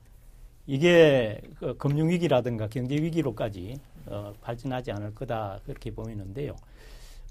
이게 0.67 1.39
그 1.59 1.75
금융 1.77 2.09
위기라든가 2.09 2.67
경제 2.67 2.95
위기로까지 2.95 3.79
어, 4.07 4.33
발전하지 4.41 4.91
않을 4.91 5.15
거다 5.15 5.59
그렇게 5.65 5.91
보이는데요. 5.91 6.55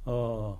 어, 0.07 0.57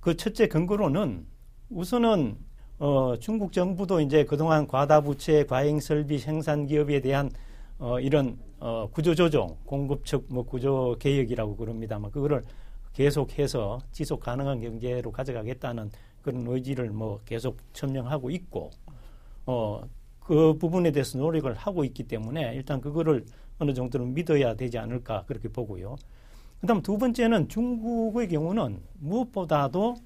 그 0.00 0.16
첫째 0.16 0.46
근거로는 0.46 1.26
우선은 1.70 2.36
어, 2.78 3.14
중국 3.18 3.52
정부도 3.52 4.00
이제 4.00 4.24
그동안 4.24 4.68
과다 4.68 5.00
부채, 5.00 5.44
과잉 5.44 5.80
설비, 5.80 6.18
생산 6.18 6.66
기업에 6.66 7.00
대한 7.00 7.30
어, 7.78 7.98
이런 7.98 8.38
어, 8.60 8.88
구조 8.92 9.14
조정, 9.14 9.56
공급 9.64 10.04
측 10.04 10.26
뭐 10.28 10.44
구조 10.44 10.96
개혁이라고 11.00 11.56
그럽니다만 11.56 12.10
그거를 12.12 12.44
계속해서 12.94 13.80
지속 13.92 14.20
가능한 14.20 14.60
경제로 14.60 15.12
가져가겠다는 15.12 15.90
그런 16.22 16.46
의지를 16.46 16.90
뭐 16.90 17.20
계속 17.24 17.58
천명하고 17.72 18.30
있고 18.30 18.70
어 19.46 19.82
그 20.28 20.58
부분에 20.58 20.90
대해서 20.92 21.16
노력을 21.16 21.50
하고 21.54 21.84
있기 21.84 22.02
때문에 22.02 22.54
일단 22.54 22.82
그거를 22.82 23.24
어느 23.58 23.72
정도는 23.72 24.12
믿어야 24.12 24.54
되지 24.54 24.76
않을까 24.76 25.24
그렇게 25.26 25.48
보고요. 25.48 25.96
그다음 26.60 26.82
두 26.82 26.98
번째는 26.98 27.48
중국의 27.48 28.28
경우는 28.28 28.78
무엇보다도 29.00 29.96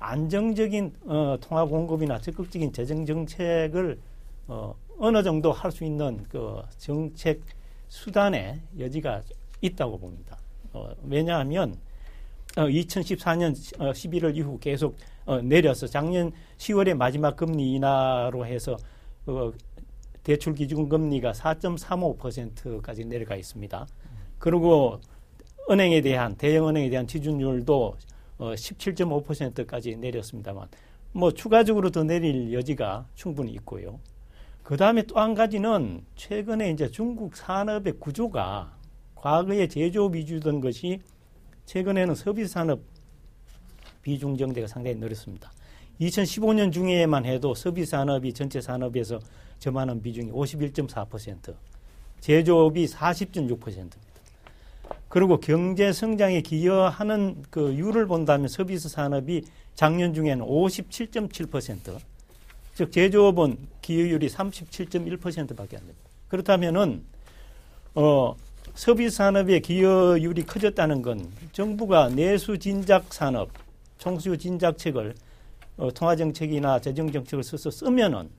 안정적인 0.00 0.92
어, 1.04 1.36
통화 1.40 1.64
공급이나 1.66 2.18
적극적인 2.18 2.72
재정 2.72 3.06
정책을 3.06 4.00
어, 4.48 4.74
어느 4.98 5.22
정도 5.22 5.52
할 5.52 5.70
수 5.70 5.84
있는 5.84 6.24
그 6.28 6.60
정책 6.76 7.40
수단의 7.86 8.60
여지가 8.76 9.22
있다고 9.60 9.98
봅니다. 9.98 10.36
어, 10.72 10.90
왜냐하면 11.06 11.74
어, 11.74 11.76
2014년 12.66 13.54
11월 13.78 14.24
어, 14.24 14.30
이후 14.30 14.58
계속 14.58 14.96
어, 15.24 15.40
내려서 15.40 15.86
작년 15.86 16.32
10월에 16.58 16.94
마지막 16.94 17.36
금리 17.36 17.74
인하로 17.74 18.46
해서 18.46 18.76
어, 19.26 19.52
대출 20.22 20.54
기준 20.54 20.88
금리가 20.88 21.32
4.35%까지 21.32 23.04
내려가 23.04 23.36
있습니다. 23.36 23.86
그리고 24.38 25.00
은행에 25.70 26.00
대한 26.00 26.34
대형 26.36 26.68
은행에 26.68 26.90
대한 26.90 27.06
지준율도 27.06 27.96
어, 28.38 28.52
17.5%까지 28.52 29.96
내렸습니다만 29.96 30.68
뭐 31.12 31.32
추가적으로 31.32 31.90
더 31.90 32.04
내릴 32.04 32.52
여지가 32.52 33.06
충분히 33.14 33.52
있고요. 33.52 33.98
그 34.62 34.76
다음에 34.76 35.02
또 35.02 35.18
한 35.18 35.34
가지는 35.34 36.04
최근에 36.14 36.70
이제 36.70 36.88
중국 36.90 37.34
산업의 37.36 37.94
구조가 37.98 38.76
과거에 39.14 39.66
제조업 39.66 40.14
위주던 40.14 40.60
것이 40.60 41.00
최근에는 41.70 42.16
서비스 42.16 42.54
산업 42.54 42.80
비중 44.02 44.36
정대가 44.36 44.66
상당히 44.66 44.96
늘었습니다. 44.96 45.52
2015년 46.00 46.72
중에만 46.72 47.24
해도 47.24 47.54
서비스 47.54 47.92
산업이 47.92 48.32
전체 48.32 48.60
산업에서 48.60 49.20
점하는 49.60 50.02
비중이 50.02 50.32
51.4%, 50.32 51.54
제조업이 52.18 52.86
40.6%입니다. 52.86 53.96
그리고 55.08 55.38
경제 55.38 55.92
성장에 55.92 56.40
기여하는 56.40 57.44
그 57.50 57.72
율을 57.72 58.08
본다면 58.08 58.48
서비스 58.48 58.88
산업이 58.88 59.44
작년 59.76 60.12
중에는 60.12 60.44
57.7%, 60.44 61.98
즉 62.74 62.90
제조업은 62.90 63.58
기여율이 63.80 64.28
37.1%밖에 64.28 65.76
안 65.76 65.86
됩니다. 65.86 66.10
그렇다면은 66.26 67.04
어 67.94 68.34
서비스 68.74 69.16
산업의 69.16 69.60
기여율이 69.60 70.44
커졌다는 70.44 71.02
건 71.02 71.30
정부가 71.52 72.08
내수 72.08 72.58
진작 72.58 73.12
산업, 73.12 73.50
총수 73.98 74.36
진작책을 74.36 75.14
어, 75.76 75.90
통화정책이나 75.92 76.80
재정정책을 76.80 77.42
써서 77.42 77.70
쓰면은 77.70 78.30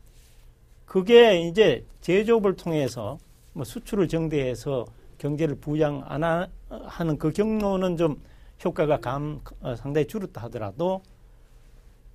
그게 0.85 1.41
이제 1.41 1.85
제조업을 2.01 2.55
통해서 2.55 3.17
뭐 3.53 3.63
수출을 3.63 4.07
정대해서 4.07 4.85
경제를 5.17 5.55
부양 5.55 6.03
안 6.05 6.23
하, 6.23 6.47
하는 6.69 7.17
그 7.17 7.31
경로는 7.31 7.97
좀 7.97 8.21
효과가 8.63 9.00
감, 9.00 9.41
어, 9.61 9.75
상당히 9.75 10.07
줄었다 10.07 10.41
하더라도 10.43 11.01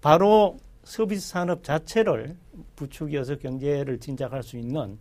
바로 0.01 0.59
서비스 0.85 1.29
산업 1.29 1.65
자체를 1.65 2.37
부추겨서 2.77 3.37
경제를 3.37 3.99
진작할 3.99 4.43
수 4.43 4.57
있는 4.57 4.99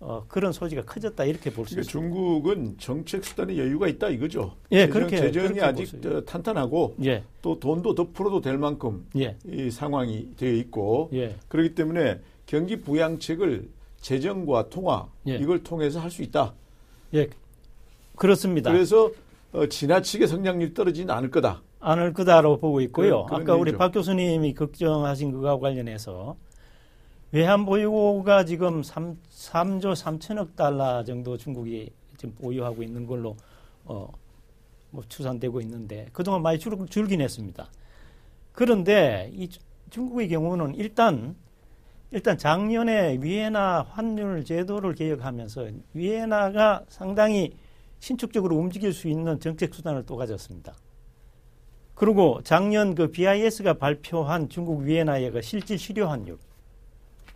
어, 0.00 0.24
그런 0.28 0.52
소지가 0.52 0.84
커졌다 0.84 1.24
이렇게 1.24 1.50
볼수 1.50 1.74
그러니까 1.74 1.88
있습니다. 1.88 1.90
중국은 1.90 2.76
정책 2.78 3.24
수단에 3.24 3.56
여유가 3.56 3.88
있다 3.88 4.08
이거죠. 4.10 4.54
예, 4.70 4.86
재정, 4.86 4.92
그렇게 4.92 5.16
재정이 5.16 5.48
그렇게 5.48 5.62
아직 5.62 6.06
어, 6.06 6.24
탄탄하고 6.24 6.94
예, 7.04 7.24
또 7.42 7.58
돈도 7.58 7.94
더 7.96 8.06
풀어도 8.12 8.40
될 8.40 8.58
만큼 8.58 9.06
예, 9.18 9.36
이 9.44 9.70
상황이 9.70 10.28
되어 10.36 10.52
있고 10.52 11.10
예, 11.14 11.34
그렇기 11.48 11.74
때문에 11.74 12.20
경기 12.46 12.80
부양책을 12.80 13.68
재정과 14.00 14.68
통화 14.68 15.08
예. 15.26 15.34
이걸 15.36 15.64
통해서 15.64 15.98
할 15.98 16.10
수 16.10 16.22
있다. 16.22 16.54
예, 17.14 17.28
그렇습니다. 18.16 18.70
그래서 18.70 19.10
어, 19.52 19.66
지나치게 19.66 20.26
성장률이 20.28 20.74
떨어지는 20.74 21.12
않을 21.12 21.30
거다. 21.30 21.62
않을 21.80 22.12
거다로 22.12 22.58
보고 22.58 22.80
있고요. 22.82 23.24
그런 23.26 23.42
아까 23.42 23.54
우리 23.54 23.70
얘기죠. 23.70 23.78
박 23.78 23.92
교수님이 23.92 24.54
걱정하신 24.54 25.32
그거와 25.32 25.58
관련해서 25.58 26.36
외환 27.30 27.66
보유고가 27.66 28.44
지금 28.44 28.82
3, 28.82 29.18
3조 29.30 29.94
3천억 29.94 30.56
달러 30.56 31.04
정도 31.04 31.36
중국이 31.36 31.90
지금 32.16 32.34
보유하고 32.34 32.82
있는 32.82 33.06
걸로 33.06 33.36
어, 33.84 34.10
뭐 34.90 35.04
추산되고 35.08 35.60
있는데 35.60 36.08
그동안 36.12 36.42
많이 36.42 36.58
줄, 36.58 36.74
줄긴 36.88 37.20
했습니다. 37.20 37.70
그런데 38.52 39.30
이 39.34 39.48
주- 39.48 39.60
중국의 39.90 40.28
경우는 40.28 40.74
일단 40.74 41.36
일단 42.10 42.38
작년에 42.38 43.18
위에나 43.20 43.82
환율 43.82 44.42
제도를 44.42 44.94
개혁하면서 44.94 45.68
위에나가 45.92 46.84
상당히 46.88 47.52
신축적으로 48.00 48.56
움직일 48.56 48.94
수 48.94 49.08
있는 49.08 49.38
정책 49.38 49.74
수단을 49.74 50.06
또 50.06 50.16
가졌습니다. 50.16 50.74
그리고 51.94 52.40
작년 52.44 52.94
그 52.94 53.10
BIS가 53.10 53.74
발표한 53.74 54.48
중국 54.48 54.80
위에나의 54.80 55.32
그 55.32 55.42
실질 55.42 55.78
실효 55.78 56.06
환율, 56.06 56.38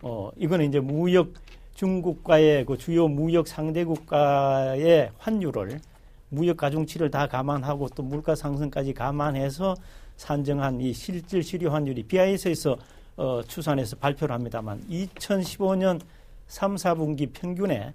어 0.03 0.29
이거는 0.35 0.67
이제 0.67 0.79
무역 0.81 1.33
중국과의 1.75 2.65
그 2.65 2.77
주요 2.77 3.07
무역 3.07 3.47
상대 3.47 3.85
국가의 3.85 5.11
환율을 5.17 5.79
무역 6.27 6.57
가중치를 6.57 7.09
다 7.09 7.27
감안하고 7.27 7.87
또 7.95 8.03
물가 8.03 8.35
상승까지 8.35 8.93
감안해서 8.93 9.75
산정한 10.17 10.81
이 10.81 10.91
실질 10.93 11.41
실효 11.41 11.69
환율이 11.69 12.03
BIS에서 12.03 12.77
어, 13.15 13.41
추산해서 13.47 13.95
발표를 13.95 14.33
합니다만 14.33 14.83
2015년 14.89 16.01
3, 16.47 16.75
4분기 16.75 17.31
평균에 17.31 17.93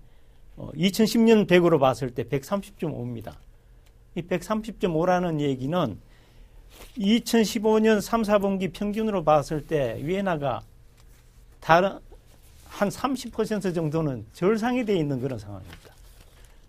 어, 0.56 0.70
2010년 0.74 1.46
100으로 1.46 1.78
봤을 1.78 2.10
때 2.10 2.24
130.5입니다. 2.24 3.34
이 4.14 4.22
130.5라는 4.22 5.40
얘기는 5.40 5.98
2015년 6.96 8.00
3, 8.00 8.22
4분기 8.22 8.72
평균으로 8.72 9.24
봤을 9.24 9.66
때 9.66 9.98
위에나가 10.02 10.62
다른 11.60 11.98
한 12.66 12.88
30% 12.88 13.74
정도는 13.74 14.24
절상이 14.32 14.84
되어 14.84 14.96
있는 14.96 15.20
그런 15.20 15.38
상황입니다. 15.38 15.94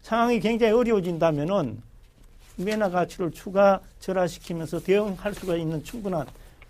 상황이 0.01 0.39
굉장히 0.39 0.73
어려워진다면은 0.73 1.81
위에나 2.57 2.89
가치를 2.89 3.31
추가 3.31 3.79
절하시키면서 3.99 4.79
대응할 4.81 5.33
수가 5.33 5.55
있는 5.55 5.83
충분한 5.83 6.25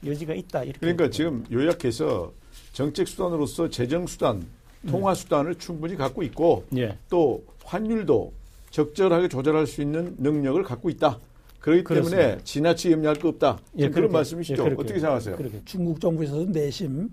여지가 0.06 0.34
있다 0.34 0.64
이렇게. 0.64 0.80
그러니까 0.80 1.10
지금 1.10 1.46
요약해서 1.52 2.32
정책 2.74 3.08
수단으로서 3.08 3.70
재정 3.70 4.06
수단, 4.06 4.46
통화 4.88 5.14
수단을 5.14 5.56
충분히 5.56 5.96
갖고 5.96 6.24
있고 6.24 6.66
예. 6.78 6.98
또 7.10 7.44
환율도 7.64 8.32
적절하게 8.72 9.28
조절할 9.30 9.68
수 9.68 9.82
있는 9.82 10.16
능력을 10.20 10.62
갖고 10.64 10.90
있다. 10.90 11.18
그렇기 11.60 11.84
그렇습니다. 11.84 12.22
때문에 12.22 12.44
지나치게 12.44 12.94
염려할 12.94 13.18
거 13.18 13.30
없다. 13.30 13.60
예, 13.78 13.82
그런 13.90 13.94
그렇게, 13.94 14.14
말씀이시죠? 14.14 14.62
예, 14.62 14.66
그렇게, 14.66 14.82
어떻게 14.82 15.00
생각하세요? 15.00 15.36
그렇게. 15.36 15.62
중국 15.66 16.00
정부에서도 16.00 16.46
내심 16.46 17.10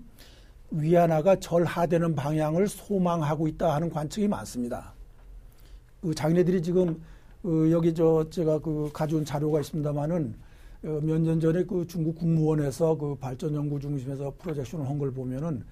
위안화가 0.71 1.39
절하되는 1.39 2.15
방향을 2.15 2.67
소망하고 2.67 3.47
있다 3.47 3.75
하는 3.75 3.89
관측이 3.89 4.27
많습니다. 4.27 4.93
그 6.01 6.13
자기네들이 6.13 6.61
지금 6.61 7.01
어, 7.43 7.49
여기 7.71 7.93
저 7.93 8.27
제가 8.29 8.59
그 8.59 8.89
가져온 8.93 9.23
자료가 9.23 9.61
있습니다만은 9.61 10.35
어, 10.83 10.99
몇년 11.01 11.39
전에 11.39 11.63
그 11.63 11.85
중국 11.87 12.15
국무원에서 12.15 12.97
그 12.97 13.15
발전 13.15 13.53
연구 13.55 13.79
중심에서 13.79 14.33
프로젝션을 14.39 14.87
한 14.87 14.97
걸 14.99 15.11
보면은 15.11 15.63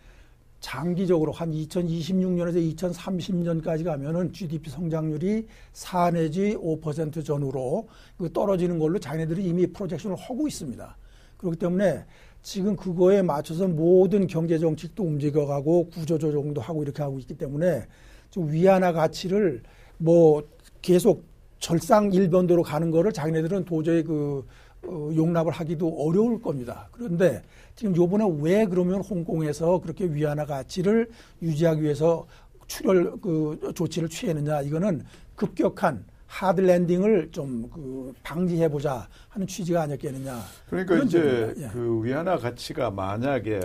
장기적으로 0.61 1.31
한 1.31 1.51
2026년에서 1.51 2.75
2030년까지 2.75 3.83
가면은 3.83 4.31
GDP 4.33 4.69
성장률이 4.71 5.47
4 5.73 6.11
내지 6.11 6.55
5% 6.55 7.23
전후로 7.23 7.87
그 8.17 8.31
떨어지는 8.33 8.79
걸로 8.79 8.97
자기네들이 8.97 9.43
이미 9.45 9.67
프로젝션을 9.67 10.15
하고 10.17 10.47
있습니다. 10.47 10.97
그렇기 11.37 11.59
때문에 11.59 12.05
지금 12.45 12.75
그거에 12.75 13.23
맞춰서 13.23 13.67
모든 13.67 14.27
경제 14.27 14.59
정책도 14.59 15.03
움직여가고 15.03 15.89
구조 15.89 16.19
조정도 16.19 16.61
하고 16.61 16.83
이렇게 16.83 17.01
하고 17.01 17.17
있기 17.17 17.33
때문에 17.39 17.87
좀 18.29 18.51
위안화 18.51 18.93
가치를 18.93 19.63
뭐 19.97 20.47
계속 20.83 21.25
절상 21.57 22.13
일변도로 22.13 22.61
가는 22.61 22.91
거를 22.91 23.11
자기네들은 23.11 23.65
도저히 23.65 24.03
그 24.03 24.45
어, 24.83 25.09
용납을 25.15 25.51
하기도 25.51 25.87
어려울 25.89 26.39
겁니다. 26.39 26.87
그런데 26.91 27.41
지금 27.75 27.95
요번에 27.95 28.23
왜 28.41 28.67
그러면 28.67 29.01
홍콩에서 29.01 29.81
그렇게 29.81 30.05
위안화 30.05 30.45
가치를 30.45 31.09
유지하기 31.41 31.81
위해서 31.81 32.27
출혈 32.67 33.21
그 33.21 33.71
조치를 33.73 34.07
취했느냐 34.07 34.61
이거는 34.61 35.03
급격한 35.35 36.05
하드 36.27 36.61
랜딩을 36.61 37.29
좀 37.31 37.69
그 37.73 38.13
방지해 38.23 38.67
보자 38.69 39.07
하는 39.29 39.45
취지가 39.47 39.83
아니었겠느냐. 39.83 40.41
그러니까 40.69 40.97
이제. 40.99 41.53
예. 41.57 41.67
그 41.67 42.03
위안화 42.03 42.37
가치가 42.37 42.89
만약에 42.89 43.59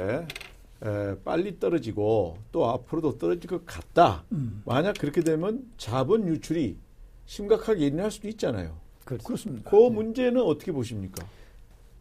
에, 0.83 1.15
빨리 1.25 1.59
떨어지고 1.59 2.39
또 2.53 2.69
앞으로도 2.71 3.19
떨어질 3.19 3.49
것 3.49 3.65
같다. 3.67 4.25
음. 4.33 4.63
만약 4.65 4.95
그렇게 4.99 5.21
되면 5.23 5.63
자본 5.77 6.27
유출이 6.27 6.77
심각하게 7.27 7.87
일어날 7.87 8.11
수도 8.11 8.29
있잖아요. 8.29 8.77
그렇습니다. 9.05 9.27
그렇습니다. 9.27 9.71
그 9.71 9.77
문제는 9.77 10.41
어떻게 10.41 10.73
보십니까? 10.73 11.27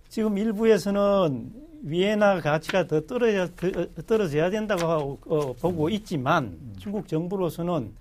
지금 0.07 0.37
일부에서는 0.37 1.51
위에나 1.83 2.41
가치가 2.41 2.87
더 2.87 3.01
떨어져, 3.01 3.47
더 3.55 4.01
떨어져야 4.07 4.49
된다고 4.49 4.87
하고, 4.87 5.19
어, 5.25 5.53
보고 5.53 5.89
있지만 5.89 6.57
중국 6.79 7.07
정부로서는 7.07 7.93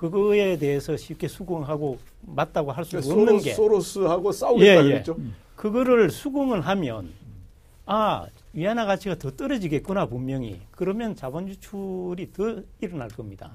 그거에 0.00 0.56
대해서 0.56 0.96
쉽게 0.96 1.28
수긍하고 1.28 1.98
맞다고 2.22 2.72
할수 2.72 2.92
그러니까 2.92 3.12
없는 3.12 3.26
소로, 3.26 3.38
게 3.42 3.52
소로스하고 3.52 4.32
싸우겠다 4.32 4.72
예, 4.72 4.78
예. 4.78 4.82
그랬죠. 4.82 5.18
그거를 5.56 6.08
수긍을 6.08 6.62
하면 6.62 7.12
아 7.84 8.26
위안화 8.54 8.86
가치가 8.86 9.14
더 9.16 9.30
떨어지겠구나 9.30 10.06
분명히 10.06 10.58
그러면 10.70 11.14
자본 11.14 11.48
유출이 11.48 12.32
더 12.32 12.62
일어날 12.80 13.08
겁니다. 13.08 13.52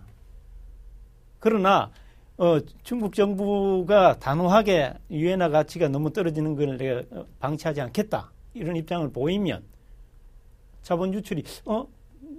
그러나 1.40 1.90
어, 2.38 2.60
중국 2.84 3.16
정부가 3.16 4.20
단호하게 4.20 4.94
위안화 5.10 5.50
가치가 5.50 5.88
너무 5.88 6.14
떨어지는 6.14 6.56
걸 6.56 6.78
내가 6.78 7.02
어, 7.10 7.26
방치하지 7.40 7.82
않겠다 7.82 8.32
이런 8.54 8.76
입장을 8.76 9.12
보이면 9.12 9.64
자본 10.84 11.12
유출이 11.12 11.44
어 11.66 11.88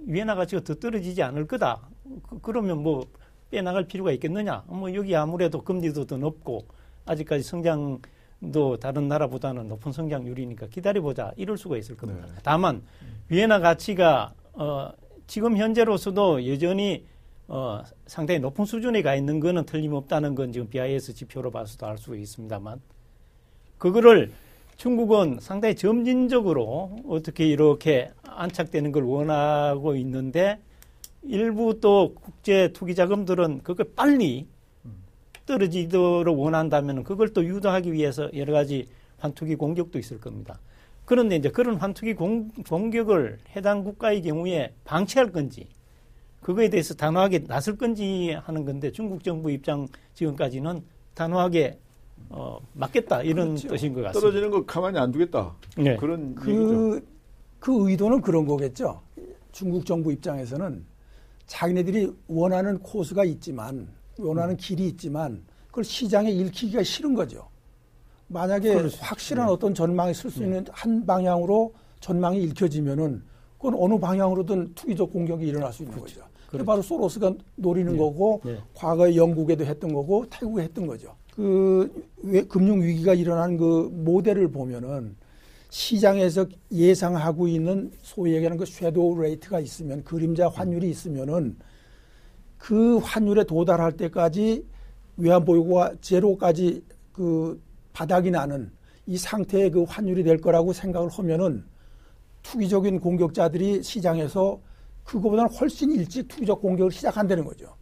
위안화 0.05 0.35
가치가 0.35 0.61
더 0.61 0.75
떨어지지 0.75 1.21
않을 1.23 1.45
거다. 1.45 1.81
그, 2.29 2.39
그러면 2.39 2.81
뭐 2.81 3.05
빼나갈 3.49 3.85
필요가 3.85 4.11
있겠느냐? 4.11 4.63
뭐 4.67 4.93
여기 4.93 5.15
아무래도 5.15 5.61
금리도 5.63 6.05
더 6.05 6.17
높고 6.17 6.65
아직까지 7.05 7.43
성장도 7.43 8.77
다른 8.79 9.07
나라보다는 9.07 9.67
높은 9.67 9.91
성장률이니까 9.91 10.67
기다려보자 10.67 11.31
이럴 11.37 11.57
수가 11.57 11.77
있을 11.77 11.95
겁니다. 11.95 12.27
네. 12.27 12.33
다만 12.43 12.83
위안화 13.29 13.59
가치가 13.59 14.33
어, 14.53 14.91
지금 15.27 15.57
현재로서도 15.57 16.47
여전히 16.49 17.05
어, 17.47 17.81
상당히 18.05 18.39
높은 18.39 18.65
수준에 18.65 19.01
가 19.01 19.15
있는 19.15 19.39
거는 19.39 19.65
틀림없다는 19.65 20.35
건 20.35 20.51
지금 20.51 20.67
BIS 20.69 21.13
지표로 21.13 21.51
봐서도 21.51 21.85
알 21.85 21.97
수가 21.97 22.17
있습니다만 22.17 22.81
그거를 23.77 24.31
중국은 24.75 25.39
상당히 25.39 25.75
점진적으로 25.75 26.99
어떻게 27.07 27.47
이렇게 27.47 28.11
안착되는 28.23 28.91
걸 28.91 29.03
원하고 29.03 29.95
있는데 29.95 30.59
일부 31.27 31.79
또 31.79 32.15
국제 32.15 32.71
투기 32.73 32.95
자금들은 32.95 33.61
그걸 33.63 33.87
빨리 33.95 34.47
떨어지도록 35.45 36.39
원한다면 36.39 37.03
그걸 37.03 37.29
또 37.33 37.43
유도하기 37.43 37.93
위해서 37.93 38.29
여러 38.35 38.53
가지 38.53 38.87
환투기 39.17 39.55
공격도 39.55 39.97
있을 39.97 40.19
겁니다. 40.19 40.59
그런데 41.05 41.37
이제 41.37 41.49
그런 41.49 41.77
환투기 41.77 42.13
공, 42.13 42.49
공격을 42.67 43.39
해당 43.55 43.83
국가의 43.83 44.21
경우에 44.21 44.73
방치할 44.83 45.31
건지 45.31 45.67
그거에 46.41 46.69
대해서 46.69 46.93
단호하게 46.93 47.45
나설 47.45 47.77
건지 47.77 48.35
하는 48.43 48.65
건데 48.65 48.91
중국 48.91 49.23
정부 49.23 49.49
입장 49.49 49.87
지금까지는 50.13 50.83
단호하게 51.13 51.79
어, 52.29 52.59
맞겠다 52.73 53.23
이런 53.23 53.49
그렇죠. 53.55 53.69
뜻인 53.69 53.93
것 53.93 54.01
같습니다. 54.01 54.19
떨어지는 54.19 54.51
거 54.51 54.65
가만히 54.65 54.99
안 54.99 55.11
두겠다. 55.11 55.55
네. 55.77 55.95
그런 55.95 56.31
얘기죠. 56.31 56.45
그, 56.45 57.07
그 57.59 57.89
의도는 57.89 58.21
그런 58.21 58.45
거겠죠. 58.45 59.01
중국 59.51 59.85
정부 59.85 60.11
입장에서는 60.11 60.85
자기네들이 61.47 62.11
원하는 62.27 62.77
코스가 62.79 63.23
있지만, 63.25 63.87
원하는 64.19 64.53
음. 64.53 64.57
길이 64.57 64.87
있지만, 64.89 65.43
그걸 65.67 65.83
시장에 65.83 66.29
읽히기가 66.29 66.83
싫은 66.83 67.13
거죠. 67.13 67.47
만약에 68.27 68.89
수 68.89 68.97
확실한 69.01 69.47
네. 69.47 69.53
어떤 69.53 69.73
전망이 69.73 70.13
쓸 70.13 70.29
수 70.29 70.43
있는 70.43 70.65
한 70.71 71.05
방향으로 71.05 71.73
전망이 72.01 72.43
읽혀지면은 72.43 73.23
그건 73.57 73.75
어느 73.79 73.97
방향으로든 73.97 74.73
투기적 74.75 75.13
공격이 75.13 75.47
일어날 75.47 75.71
수 75.71 75.83
있는 75.83 75.97
거죠. 75.97 76.19
그게 76.19 76.49
그렇죠. 76.49 76.65
바로 76.65 76.81
소로스가 76.81 77.33
노리는 77.55 77.93
네. 77.93 77.97
거고 77.97 78.41
네. 78.43 78.57
과거에 78.73 79.15
영국에도 79.15 79.63
했던 79.65 79.93
거고 79.93 80.25
태국에 80.29 80.63
했던 80.63 80.87
거죠. 80.87 81.15
그 81.33 81.89
왜- 82.23 82.43
금융 82.43 82.81
위기가 82.81 83.13
일어난 83.13 83.55
그 83.55 83.89
모델을 83.93 84.51
보면은 84.51 85.15
시장에서 85.69 86.45
예상하고 86.71 87.47
있는 87.47 87.91
소위 88.01 88.33
얘기하는 88.35 88.57
그 88.57 88.65
shadow 88.65 89.21
rate가 89.21 89.59
있으면 89.59 90.03
그림자 90.03 90.47
환율이 90.47 90.89
있으면은 90.89 91.57
그 92.57 92.97
환율에 92.97 93.43
도달할 93.43 93.93
때까지 93.93 94.65
외환 95.17 95.45
보유고가 95.45 95.93
제로까지 96.01 96.83
그 97.11 97.61
바닥이 97.93 98.31
나는 98.31 98.71
이 99.05 99.17
상태의 99.17 99.71
그 99.71 99.83
환율이 99.83 100.23
될 100.23 100.39
거라고 100.39 100.73
생각을 100.73 101.09
하면은 101.09 101.65
투기적인 102.43 102.99
공격자들이 102.99 103.83
시장에서 103.83 104.59
그거보다는 105.03 105.51
훨씬 105.51 105.91
일찍 105.91 106.27
투기적 106.27 106.61
공격을 106.61 106.91
시작한다는 106.91 107.45
거죠. 107.45 107.75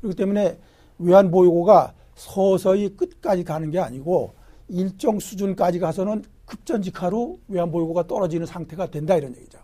그렇기 0.00 0.16
때문에 0.16 0.58
외환 0.98 1.30
보유고가 1.30 1.94
서서히 2.14 2.96
끝까지 2.96 3.44
가는 3.44 3.70
게 3.70 3.78
아니고 3.78 4.34
일정 4.68 5.18
수준까지 5.18 5.78
가서는 5.78 6.22
급전직하로 6.46 7.40
외환 7.48 7.70
보유고가 7.70 8.06
떨어지는 8.06 8.46
상태가 8.46 8.90
된다 8.90 9.16
이런 9.16 9.36
얘기죠. 9.36 9.58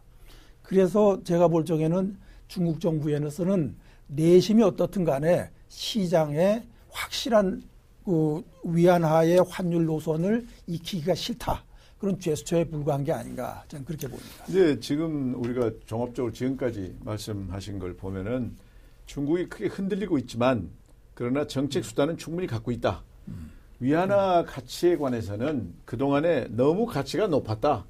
그래서 0.62 1.23
제가 1.23 1.49
볼 1.49 1.64
적에는 1.64 2.16
중국 2.49 2.81
정부에서는 2.81 3.75
내심이 4.09 4.62
어떻든 4.62 5.05
간에 5.05 5.51
시장에 5.68 6.62
확실한 6.90 7.62
그 8.05 8.42
위안화의 8.64 9.45
환율 9.49 9.87
노선을 9.87 10.47
익히기가 10.66 11.14
싫다. 11.14 11.64
그런 11.99 12.18
제스처에 12.18 12.64
불과한 12.64 13.05
게 13.05 13.12
아닌가 13.12 13.64
저는 13.68 13.85
그렇게 13.85 14.09
봅니다. 14.09 14.45
이제 14.49 14.79
지금 14.81 15.35
우리가 15.37 15.71
종합적으로 15.87 16.33
지금까지 16.33 16.97
말씀하신 17.05 17.79
걸 17.79 17.97
보면은 17.97 18.57
중국이 19.07 19.49
크게 19.49 19.66
흔들리고 19.66 20.18
있지만 20.18 20.68
그러나 21.14 21.47
정책 21.47 21.85
수단은 21.85 22.16
충분히 22.16 22.49
갖고 22.49 22.73
있다. 22.73 23.05
위안화 23.83 24.45
가치에 24.45 24.97
관해서는 24.97 25.75
그동안에 25.85 26.47
너무 26.51 26.87
가치가 26.87 27.27
높았다. 27.27 27.85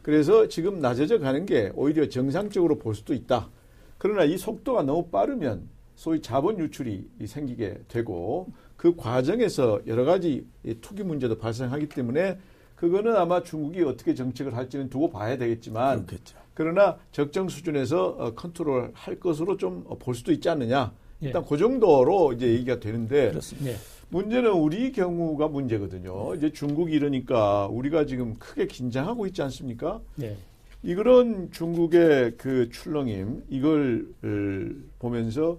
그래서 0.00 0.46
지금 0.46 0.78
낮아져 0.78 1.18
가는 1.18 1.44
게 1.44 1.72
오히려 1.74 2.08
정상적으로 2.08 2.78
볼 2.78 2.94
수도 2.94 3.12
있다. 3.12 3.50
그러나 3.98 4.22
이 4.22 4.38
속도가 4.38 4.84
너무 4.84 5.08
빠르면 5.08 5.68
소위 5.96 6.22
자본 6.22 6.60
유출이 6.60 7.08
생기게 7.26 7.80
되고 7.88 8.52
그 8.76 8.94
과정에서 8.94 9.80
여러 9.88 10.04
가지 10.04 10.46
이 10.64 10.74
투기 10.80 11.02
문제도 11.02 11.36
발생하기 11.36 11.88
때문에 11.88 12.38
그거는 12.76 13.16
아마 13.16 13.42
중국이 13.42 13.82
어떻게 13.82 14.14
정책을 14.14 14.56
할지는 14.56 14.88
두고 14.90 15.10
봐야 15.10 15.36
되겠지만 15.36 16.06
그렇겠죠. 16.06 16.38
그러나 16.54 16.98
적정 17.10 17.48
수준에서 17.48 18.06
어, 18.18 18.34
컨트롤 18.34 18.92
할 18.94 19.18
것으로 19.18 19.56
좀 19.56 19.82
볼 19.98 20.14
수도 20.14 20.30
있지 20.30 20.48
않느냐. 20.48 20.92
예. 21.22 21.26
일단 21.26 21.44
그 21.44 21.56
정도로 21.56 22.32
이제 22.32 22.46
얘기가 22.46 22.78
되는데 22.78 23.30
그렇습니다. 23.30 23.78
네. 24.12 24.18
문제는 24.18 24.52
우리 24.52 24.92
경우가 24.92 25.48
문제거든요. 25.48 26.34
이제 26.34 26.52
중국이 26.52 26.94
이러니까 26.94 27.66
우리가 27.68 28.04
지금 28.04 28.34
크게 28.38 28.66
긴장하고 28.66 29.26
있지 29.26 29.40
않습니까? 29.42 30.00
네. 30.16 30.36
이런 30.82 31.50
중국의 31.50 32.34
그 32.36 32.68
출렁임 32.70 33.44
이걸 33.48 34.06
을, 34.24 34.84
보면서 34.98 35.58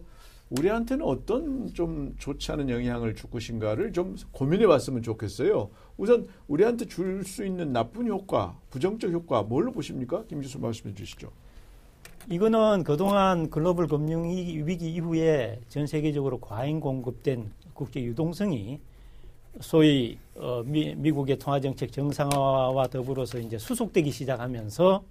우리한테는 0.50 1.04
어떤 1.04 1.74
좀 1.74 2.14
좋지 2.20 2.52
않은 2.52 2.70
영향을 2.70 3.16
줄 3.16 3.32
것인가를 3.32 3.92
좀 3.92 4.16
고민해 4.32 4.68
봤으면 4.68 5.02
좋겠어요. 5.02 5.72
우선 5.98 6.28
우리한테 6.48 6.86
줄 6.86 7.24
수 7.24 7.44
있는 7.44 7.74
나쁜 7.74 8.08
효과, 8.08 8.56
부정적 8.70 9.12
효과 9.12 9.42
뭘로 9.42 9.72
보십니까? 9.72 10.26
김 10.28 10.42
교수 10.42 10.60
말씀해 10.60 10.94
주시죠. 10.94 11.32
이거는 12.30 12.84
그동안 12.84 13.50
글로벌 13.50 13.88
금융 13.88 14.24
위- 14.30 14.62
위기 14.66 14.94
이후에 14.94 15.60
전 15.68 15.86
세계적으로 15.86 16.40
과잉 16.40 16.80
공급된 16.80 17.52
국제 17.74 18.02
유동성이 18.02 18.80
소위 19.60 20.18
어, 20.36 20.64
미, 20.66 20.96
미국의 20.96 21.38
통화 21.38 21.60
정책 21.60 21.92
정상화와 21.92 22.88
더불어서 22.88 23.40
이제 23.40 23.58
수속되기 23.58 24.10
시작하면서 24.12 25.04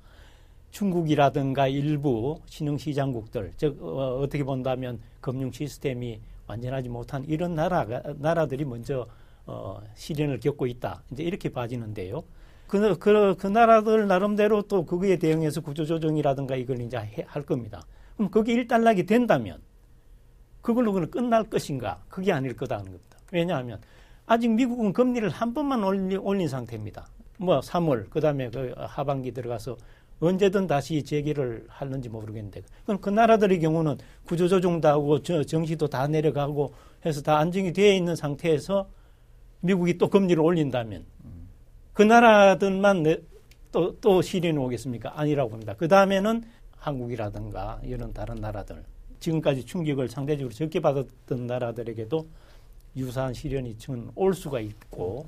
중국이라든가 0.71 1.69
일부 1.69 2.41
신흥 2.47 2.79
시장국들 2.79 3.53
즉 3.57 3.79
어, 3.83 4.19
어떻게 4.21 4.43
본다면 4.43 4.99
금융 5.21 5.53
시스템이 5.53 6.19
완전하지 6.47 6.89
못한 6.89 7.25
이런 7.29 7.55
나라가 7.55 8.03
나라들이 8.19 8.65
먼저 8.65 9.07
어, 9.45 9.81
시련을 9.97 10.41
겪고 10.41 10.67
있다. 10.67 11.03
이제 11.13 11.25
이렇게 11.25 11.49
봐지는데요. 11.49 12.23
그, 12.73 12.97
그, 12.99 13.37
그 13.39 13.47
나라들 13.49 14.07
나름대로 14.07 14.63
또 14.63 14.87
그거에 14.87 15.19
대응해서 15.19 15.61
구조조정이라든가 15.61 16.57
이걸 16.57 16.81
이제 16.81 16.97
해- 16.97 17.23
할 17.27 17.43
겁니다. 17.43 17.83
그럼 18.17 18.31
그게 18.31 18.55
일단락이 18.55 19.05
된다면 19.05 19.61
그걸로 20.63 20.95
그는 20.95 21.11
끝날 21.11 21.45
것인가? 21.45 22.03
그게 22.09 22.33
아닐 22.33 22.57
거다는 22.57 22.87
겁니다. 22.87 23.19
왜냐하면 23.31 23.79
아직 24.25 24.49
미국은 24.49 24.95
금리를 24.95 25.29
한 25.29 25.53
번만 25.53 25.85
올리, 25.85 26.17
올린 26.17 26.49
상태입니다. 26.49 27.07
뭐 27.37 27.61
3월 27.61 28.09
그다음에 28.09 28.49
그 28.49 28.73
하반기 28.79 29.33
들어가서 29.33 29.77
언제든 30.21 30.67
다시 30.67 31.03
재개를 31.03 31.67
하는지 31.69 32.09
모르겠는데 32.09 32.63
그럼 32.87 33.03
그 33.03 33.11
나라들의 33.11 33.61
경우는 33.61 33.99
구조조정도 34.25 34.89
하고 34.89 35.23
저 35.23 35.45
정시도 35.45 35.89
다 35.89 36.07
내려가고 36.07 36.73
해서 37.05 37.21
다 37.21 37.37
안정이 37.37 37.75
되어 37.75 37.93
있는 37.93 38.17
상태에서 38.17 38.89
미국이 39.61 39.99
또 39.99 40.09
금리를 40.09 40.43
올린다면 40.43 41.05
그 41.93 42.03
나라들만 42.03 43.03
내- 43.03 43.21
또, 43.71 43.97
또 44.01 44.23
시련이 44.23 44.57
오겠습니까? 44.59 45.19
아니라고 45.19 45.51
봅니다. 45.51 45.75
그 45.75 45.89
다음에는 45.89 46.43
한국이라든가 46.77 47.81
이런 47.85 48.13
다른 48.13 48.37
나라들, 48.37 48.83
지금까지 49.21 49.65
충격을 49.65 50.09
상대적으로 50.09 50.53
적게 50.53 50.81
받았던 50.81 51.47
나라들에게도 51.47 52.27
유사한 52.97 53.33
시련이 53.33 53.79
지금 53.79 54.11
올 54.15 54.35
수가 54.35 54.61
있고, 54.61 55.27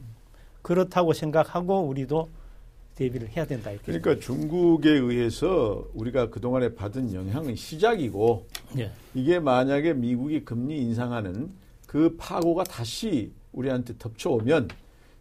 그렇다고 0.63 1.13
생각하고 1.13 1.81
우리도 1.83 2.29
대비를 2.97 3.29
해야 3.31 3.45
된다. 3.47 3.71
이렇게. 3.71 3.87
그러니까 3.99 4.25
중국에 4.25 4.91
의해서 4.91 5.85
우리가 5.95 6.31
그동안에 6.31 6.75
받은 6.75 7.13
영향은 7.13 7.57
시작이고 7.57 8.47
예. 8.79 8.91
이게 9.15 9.41
만약에 9.41 9.95
미국이 9.95 10.45
금리 10.45 10.79
인상하는 10.79 11.51
그 11.87 12.15
파고가 12.17 12.65
다시 12.65 13.33
우리한테 13.53 13.95
덮쳐오면 13.99 14.69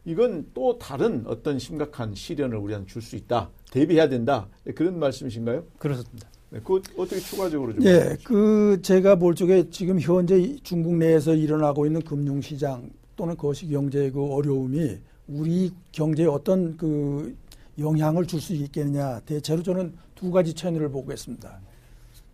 이건 0.05 0.45
또 0.53 0.77
다른 0.77 1.23
어떤 1.27 1.57
심각한 1.59 2.13
시련을 2.13 2.57
우리한테 2.57 2.87
줄 2.91 3.01
수 3.01 3.15
있다. 3.15 3.49
대비해야 3.71 4.09
된다. 4.09 4.47
네, 4.65 4.73
그런 4.73 4.99
말씀이신가요? 4.99 5.63
그렇습니다. 5.77 6.27
네, 6.49 6.59
그 6.63 6.81
어떻게 6.97 7.19
추가적으로 7.19 7.73
좀 7.73 7.83
예, 7.85 8.15
그 8.23 8.79
제가 8.81 9.15
볼 9.15 9.33
적에 9.33 9.69
지금 9.69 9.99
현재 9.99 10.37
이 10.37 10.59
중국 10.61 10.95
내에서 10.95 11.33
일어나고 11.33 11.85
있는 11.85 12.01
금융시장 12.01 12.89
또는 13.15 13.35
거시 13.37 13.67
경제의 13.67 14.11
그 14.11 14.23
어려움이 14.31 14.97
우리 15.27 15.71
경제에 15.91 16.25
어떤 16.27 16.75
그 16.77 17.35
영향을 17.79 18.25
줄 18.27 18.39
수 18.39 18.53
있겠느냐 18.53 19.21
대체로 19.21 19.63
저는 19.63 19.93
두 20.15 20.29
가지 20.31 20.53
채널을 20.53 20.89
보고 20.89 21.11
있습니다. 21.11 21.59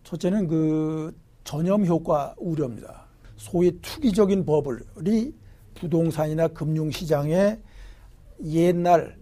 첫째는 0.04 0.48
그 0.48 1.14
전염 1.44 1.86
효과 1.86 2.34
우려입니다. 2.36 3.06
소위 3.36 3.72
투기적인 3.80 4.44
버블이 4.44 5.32
부동산이나 5.80 6.48
금융시장에 6.48 7.58
옛날 8.44 9.16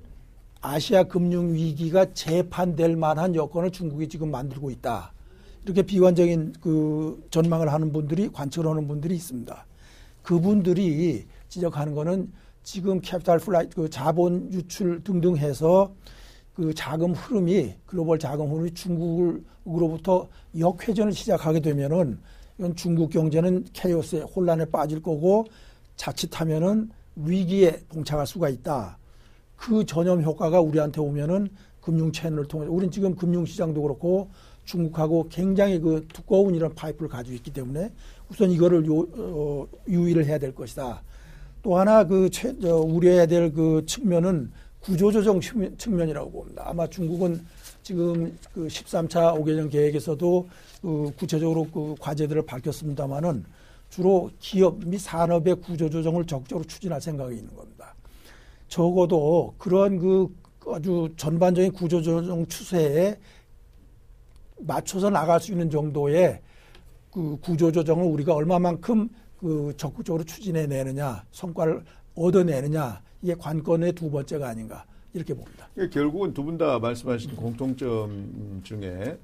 아시아 0.60 1.04
금융 1.04 1.54
위기가 1.54 2.12
재판될 2.12 2.96
만한 2.96 3.34
여건을 3.34 3.70
중국이 3.70 4.08
지금 4.08 4.30
만들고 4.30 4.70
있다. 4.70 5.12
이렇게 5.64 5.82
비관적인 5.82 6.54
그 6.60 7.26
전망을 7.30 7.72
하는 7.72 7.92
분들이 7.92 8.28
관측을 8.28 8.68
하는 8.68 8.88
분들이 8.88 9.14
있습니다. 9.14 9.66
그분들이 10.22 11.26
지적하는 11.48 11.94
거는 11.94 12.32
지금 12.62 13.00
capital 13.00 13.38
flight 13.38 13.76
그 13.76 13.88
자본 13.88 14.52
유출 14.52 15.02
등등 15.02 15.36
해서 15.36 15.92
그 16.54 16.74
자금 16.74 17.12
흐름이 17.12 17.74
글로벌 17.86 18.18
자금 18.18 18.50
흐름이 18.50 18.74
중국으로부터 18.74 20.28
역회전을 20.58 21.12
시작하게 21.12 21.60
되면은 21.60 22.18
이건 22.58 22.74
중국 22.74 23.10
경제는 23.10 23.66
케이오스에 23.72 24.22
혼란에 24.22 24.64
빠질 24.64 25.00
거고 25.00 25.46
자칫하면은 25.98 26.88
위기에 27.16 27.82
봉착할 27.90 28.26
수가 28.26 28.48
있다. 28.48 28.96
그 29.56 29.84
전염 29.84 30.22
효과가 30.22 30.60
우리한테 30.60 31.00
오면은 31.00 31.48
금융 31.82 32.10
채널을 32.12 32.46
통해서 32.46 32.72
우리는 32.72 32.90
지금 32.90 33.14
금융 33.14 33.44
시장도 33.44 33.82
그렇고 33.82 34.30
중국하고 34.64 35.28
굉장히 35.28 35.78
그 35.80 36.06
두꺼운 36.12 36.54
이런 36.54 36.74
파이프를 36.74 37.08
가지고 37.08 37.34
있기 37.36 37.52
때문에 37.52 37.92
우선 38.30 38.50
이거를 38.50 38.86
요, 38.86 39.06
어, 39.16 39.66
유의를 39.88 40.24
해야 40.26 40.38
될 40.38 40.54
것이다. 40.54 41.02
또 41.62 41.76
하나 41.76 42.04
그 42.04 42.30
최, 42.30 42.54
저, 42.60 42.76
우려해야 42.76 43.26
될 43.26 43.52
그 43.52 43.84
측면은 43.86 44.50
구조조정 44.80 45.40
측면 45.40 46.08
이라고 46.08 46.30
봅니다. 46.30 46.62
아마 46.66 46.86
중국은 46.86 47.44
지금 47.82 48.36
그 48.54 48.66
13차 48.68 49.34
5개년 49.34 49.70
계획에서도 49.70 50.48
그 50.82 51.10
구체적으로 51.18 51.66
그 51.72 51.94
과제들을 51.98 52.42
밝혔습니다마는 52.46 53.44
주로 53.88 54.30
기업 54.38 54.78
및 54.84 54.98
산업의 54.98 55.56
구조조정을 55.56 56.26
적극적으로 56.26 56.64
추진할 56.66 57.00
생각이 57.00 57.36
있는 57.36 57.54
겁니다. 57.54 57.94
적어도 58.68 59.54
그런 59.58 59.98
그 59.98 60.28
아주 60.66 61.08
전반적인 61.16 61.72
구조조정 61.72 62.46
추세에 62.46 63.16
맞춰서 64.60 65.08
나갈 65.08 65.40
수 65.40 65.52
있는 65.52 65.70
정도의 65.70 66.40
그 67.10 67.38
구조조정을 67.40 68.04
우리가 68.04 68.34
얼마만큼 68.34 69.08
그 69.38 69.72
적극적으로 69.76 70.24
추진해 70.24 70.66
내느냐, 70.66 71.24
성과를 71.30 71.82
얻어내느냐, 72.14 73.00
이게 73.22 73.34
관건의 73.34 73.92
두 73.92 74.10
번째가 74.10 74.48
아닌가 74.48 74.84
이렇게 75.14 75.32
봅니다. 75.32 75.68
결국은 75.90 76.34
두 76.34 76.44
분 76.44 76.58
다 76.58 76.78
말씀하신 76.78 77.36
공통점 77.36 78.60
중에 78.64 79.18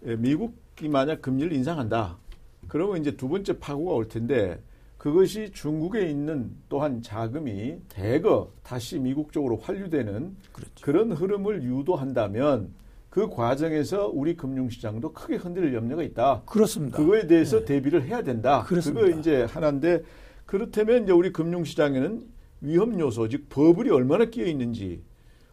미국이 0.00 0.88
만약 0.88 1.22
금리를 1.22 1.52
인상한다. 1.52 2.18
그러면 2.68 2.98
이제 2.98 3.16
두 3.16 3.28
번째 3.28 3.58
파고가 3.58 3.92
올 3.92 4.08
텐데 4.08 4.60
그것이 4.98 5.50
중국에 5.52 6.08
있는 6.08 6.50
또한 6.68 7.02
자금이 7.02 7.78
대거 7.88 8.52
다시 8.62 8.98
미국 8.98 9.32
쪽으로 9.32 9.56
환류되는 9.56 10.36
그렇죠. 10.52 10.72
그런 10.80 11.12
흐름을 11.12 11.64
유도한다면 11.64 12.72
그 13.10 13.28
과정에서 13.28 14.08
우리 14.08 14.36
금융시장도 14.36 15.12
크게 15.12 15.36
흔들릴 15.36 15.74
염려가 15.74 16.02
있다. 16.02 16.42
그렇습니다. 16.46 16.96
그거에 16.96 17.26
대해서 17.26 17.58
네. 17.58 17.64
대비를 17.66 18.04
해야 18.04 18.22
된다. 18.22 18.62
그렇습니다. 18.62 19.06
그거 19.06 19.18
이제 19.18 19.42
하나인데 19.42 20.02
그렇다면 20.46 21.02
이제 21.02 21.12
우리 21.12 21.32
금융시장에는 21.32 22.22
위험 22.62 22.98
요소, 22.98 23.28
즉 23.28 23.48
버블이 23.48 23.90
얼마나 23.90 24.24
끼어 24.24 24.46
있는지 24.46 25.02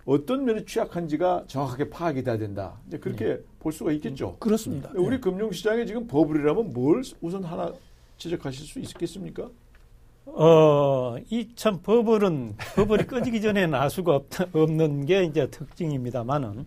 어떤 0.05 0.45
면이 0.45 0.65
취약한지가 0.65 1.45
정확하게 1.47 1.89
파악이 1.89 2.23
돼야 2.23 2.37
된다. 2.37 2.79
이제 2.87 2.97
그렇게 2.97 3.25
네. 3.25 3.39
볼 3.59 3.71
수가 3.73 3.91
있겠죠. 3.93 4.37
그렇습니다. 4.39 4.89
우리 4.95 5.11
네. 5.15 5.19
금융시장에 5.19 5.85
지금 5.85 6.07
버블이라면 6.07 6.73
뭘 6.73 7.03
우선 7.21 7.43
하나 7.43 7.71
지적하실 8.17 8.65
수 8.65 8.79
있겠습니까? 8.79 9.49
어, 10.25 11.15
이 11.31 11.47
참 11.55 11.81
버블은 11.81 12.55
버블이 12.75 13.07
꺼지기 13.07 13.41
전에 13.41 13.67
나 13.67 13.89
수가 13.89 14.15
없, 14.15 14.25
없는 14.55 15.05
게 15.05 15.23
이제 15.23 15.47
특징입니다만은 15.49 16.65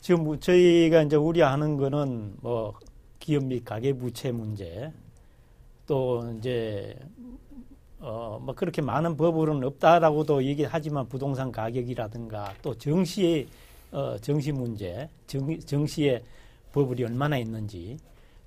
지금 0.00 0.38
저희가 0.38 1.02
이제 1.02 1.16
우려하는 1.16 1.76
거는 1.76 2.34
뭐 2.40 2.74
기업 3.18 3.44
및 3.44 3.64
가계 3.64 3.92
부채 3.94 4.32
문제 4.32 4.92
또 5.86 6.34
이제 6.38 6.96
어뭐 8.00 8.54
그렇게 8.54 8.80
많은 8.82 9.16
버블은 9.16 9.64
없다라고도 9.64 10.44
얘기하지만 10.44 11.08
부동산 11.08 11.50
가격이라든가 11.50 12.54
또 12.62 12.74
정시의 12.76 13.46
어 13.90 14.16
정시 14.18 14.52
문제 14.52 15.08
정, 15.26 15.58
정시의 15.60 16.22
버블이 16.72 17.04
얼마나 17.04 17.38
있는지 17.38 17.96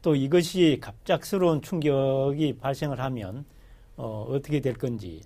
또 0.02 0.16
이것이 0.16 0.78
갑작스러운 0.82 1.62
충격이 1.62 2.58
발생을 2.58 3.00
하면 3.00 3.46
어 3.98 4.26
어떻게 4.30 4.60
될 4.60 4.74
건지 4.74 5.22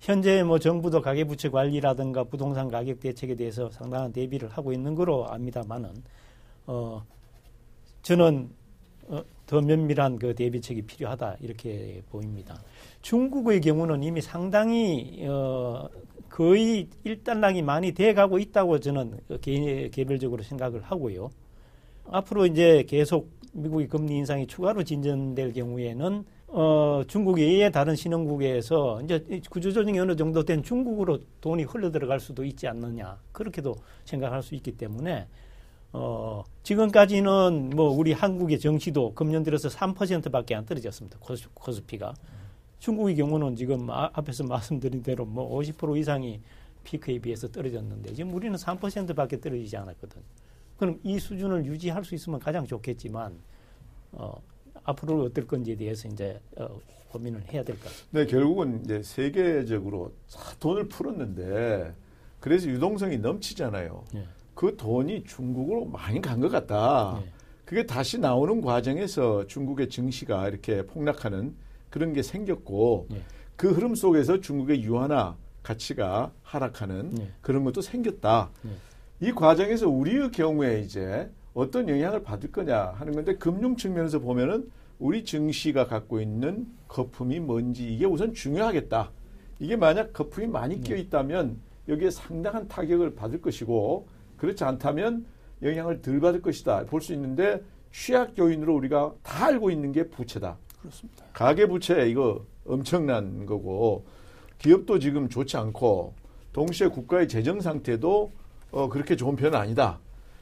현재 0.00 0.42
뭐 0.42 0.58
정부도 0.58 1.02
가계부채 1.02 1.50
관리라든가 1.50 2.24
부동산 2.24 2.68
가격 2.68 3.00
대책에 3.00 3.34
대해서 3.34 3.70
상당한 3.70 4.12
대비를 4.12 4.48
하고 4.48 4.72
있는 4.72 4.94
거로 4.94 5.28
압니다만은 5.28 5.90
어 6.66 7.02
저는 8.02 8.50
어, 9.08 9.22
더 9.46 9.60
면밀한 9.60 10.18
그 10.18 10.34
대비책이 10.34 10.82
필요하다 10.82 11.36
이렇게 11.40 12.02
보입니다. 12.10 12.62
중국의 13.02 13.60
경우는 13.60 14.02
이미 14.02 14.20
상당히 14.20 15.26
어 15.28 15.88
거의 16.30 16.88
일단락이 17.04 17.62
많이 17.62 17.92
돼가고 17.92 18.38
있다고 18.38 18.80
저는 18.80 19.18
개, 19.40 19.88
개별적으로 19.90 20.42
생각을 20.42 20.80
하고요. 20.82 21.30
앞으로 22.04 22.46
이제 22.46 22.84
계속 22.88 23.30
미국의 23.52 23.88
금리 23.88 24.16
인상이 24.16 24.46
추가로 24.46 24.84
진전될 24.84 25.52
경우에는 25.52 26.24
어, 26.52 27.02
중국 27.06 27.38
외의 27.38 27.70
다른 27.70 27.94
신흥국에서 27.94 29.02
이제 29.02 29.24
구조조정이 29.50 29.98
어느 29.98 30.16
정도 30.16 30.44
된 30.44 30.62
중국으로 30.62 31.18
돈이 31.40 31.64
흘러 31.64 31.90
들어갈 31.90 32.18
수도 32.18 32.44
있지 32.44 32.66
않느냐. 32.66 33.18
그렇게도 33.32 33.74
생각할 34.04 34.42
수 34.42 34.54
있기 34.54 34.72
때문에 34.72 35.26
어, 35.92 36.44
지금까지는 36.62 37.70
뭐 37.74 37.90
우리 37.90 38.12
한국의 38.12 38.58
정시도 38.58 39.14
금년 39.14 39.42
들어서 39.42 39.68
3%밖에 39.68 40.54
안 40.54 40.64
떨어졌습니다. 40.64 41.18
코스, 41.20 41.48
코스피가. 41.54 42.14
중국의 42.80 43.14
경우는 43.16 43.56
지금 43.56 43.88
아, 43.90 44.10
앞에서 44.12 44.44
말씀드린 44.44 45.02
대로 45.02 45.24
뭐 45.24 45.58
50% 45.58 45.96
이상이 45.98 46.40
피크에 46.82 47.18
비해서 47.18 47.46
떨어졌는데 47.48 48.14
지금 48.14 48.34
우리는 48.34 48.56
3%밖에 48.56 49.38
떨어지지 49.40 49.76
않았거든. 49.76 50.20
그럼 50.78 50.98
이 51.02 51.18
수준을 51.18 51.66
유지할 51.66 52.02
수 52.04 52.14
있으면 52.14 52.40
가장 52.40 52.66
좋겠지만 52.66 53.38
어, 54.12 54.32
앞으로 54.82 55.24
어떨 55.24 55.46
건지에 55.46 55.76
대해서 55.76 56.08
이제 56.08 56.40
어, 56.56 56.68
고민을 57.10 57.42
해야 57.52 57.62
될 57.62 57.76
것 57.76 57.84
같습니다. 57.84 58.18
네, 58.18 58.26
결국은 58.26 58.80
이제 58.82 59.02
세계적으로 59.02 60.12
돈을 60.58 60.88
풀었는데 60.88 61.94
그래서 62.40 62.68
유동성이 62.70 63.18
넘치잖아요. 63.18 64.04
네. 64.14 64.24
그 64.54 64.74
돈이 64.76 65.24
중국으로 65.24 65.84
많이 65.84 66.20
간 66.20 66.40
것 66.40 66.48
같다. 66.48 67.20
네. 67.22 67.30
그게 67.66 67.84
다시 67.84 68.18
나오는 68.18 68.60
과정에서 68.62 69.46
중국의 69.46 69.90
증시가 69.90 70.48
이렇게 70.48 70.84
폭락하는 70.86 71.54
그런 71.90 72.12
게 72.12 72.22
생겼고 72.22 73.08
네. 73.10 73.20
그 73.56 73.70
흐름 73.72 73.94
속에서 73.94 74.40
중국의 74.40 74.82
유한화 74.82 75.36
가치가 75.62 76.32
하락하는 76.42 77.10
네. 77.14 77.30
그런 77.42 77.64
것도 77.64 77.82
생겼다. 77.82 78.50
네. 78.62 78.70
이 79.28 79.32
과정에서 79.32 79.88
우리의 79.88 80.30
경우에 80.30 80.80
이제 80.80 81.30
어떤 81.52 81.88
영향을 81.88 82.22
받을 82.22 82.50
거냐 82.50 82.92
하는 82.96 83.12
건데 83.12 83.36
금융 83.36 83.76
측면에서 83.76 84.20
보면은 84.20 84.70
우리 84.98 85.24
증시가 85.24 85.86
갖고 85.86 86.20
있는 86.20 86.66
거품이 86.88 87.40
뭔지 87.40 87.92
이게 87.92 88.06
우선 88.06 88.32
중요하겠다. 88.32 89.10
이게 89.58 89.76
만약 89.76 90.12
거품이 90.12 90.46
많이 90.46 90.76
네. 90.76 90.80
끼어 90.80 90.96
있다면 90.96 91.58
여기에 91.88 92.10
상당한 92.10 92.66
타격을 92.68 93.14
받을 93.14 93.40
것이고 93.42 94.06
그렇지 94.38 94.64
않다면 94.64 95.26
영향을 95.62 96.00
덜 96.00 96.20
받을 96.20 96.40
것이다 96.40 96.86
볼 96.86 97.02
수 97.02 97.12
있는데 97.12 97.62
취약 97.92 98.38
요인으로 98.38 98.74
우리가 98.76 99.12
다 99.22 99.46
알고 99.46 99.70
있는 99.70 99.92
게 99.92 100.08
부채다. 100.08 100.56
그렇습니다. 100.80 101.24
가계 101.32 101.66
부채 101.66 102.08
이거 102.08 102.44
엄청난 102.66 103.46
거고 103.46 104.04
기업도 104.58 104.98
지금 104.98 105.28
좋지 105.28 105.56
않고 105.56 106.14
동시에 106.52 106.88
국가의 106.88 107.28
재정 107.28 107.60
상태도 107.60 108.32
어, 108.70 108.88
그렇게 108.88 109.16
좋은 109.16 109.36
편은 109.36 109.58
아니다. 109.58 109.98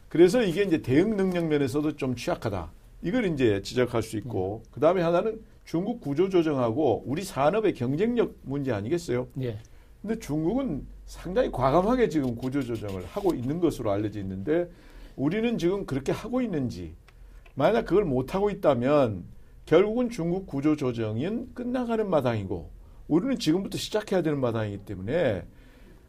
그래서 0.08 0.42
이게 0.42 0.62
이제 0.62 0.80
대응 0.80 1.16
능력 1.16 1.46
면에서도 1.46 1.96
좀 1.96 2.14
취약하다. 2.16 2.70
이걸 3.02 3.26
이제 3.26 3.62
지적할 3.62 4.02
수 4.02 4.16
있고 4.16 4.62
음. 4.64 4.68
그 4.72 4.80
다음에 4.80 5.02
하나는 5.02 5.40
중국 5.64 6.00
구조 6.00 6.28
조정하고 6.28 7.04
우리 7.06 7.22
산업의 7.22 7.74
경쟁력 7.74 8.34
문제 8.42 8.72
아니겠어요? 8.72 9.28
예. 9.42 9.58
근데 10.00 10.18
중국은 10.18 10.86
상당히 11.06 11.50
과감하게 11.50 12.08
지금 12.08 12.36
구조 12.36 12.62
조정을 12.62 13.04
하고 13.06 13.34
있는 13.34 13.60
것으로 13.60 13.90
알려져 13.90 14.20
있는데 14.20 14.68
우리는 15.16 15.58
지금 15.58 15.84
그렇게 15.84 16.12
하고 16.12 16.40
있는지 16.40 16.94
만약 17.54 17.84
그걸 17.84 18.04
못 18.04 18.34
하고 18.34 18.50
있다면 18.50 19.24
결국은 19.68 20.08
중국 20.08 20.46
구조 20.46 20.76
조정은 20.76 21.52
끝나가는 21.52 22.08
마당이고 22.08 22.70
우리는 23.06 23.38
지금부터 23.38 23.76
시작해야 23.76 24.22
되는 24.22 24.40
마당이기 24.40 24.86
때문에 24.86 25.44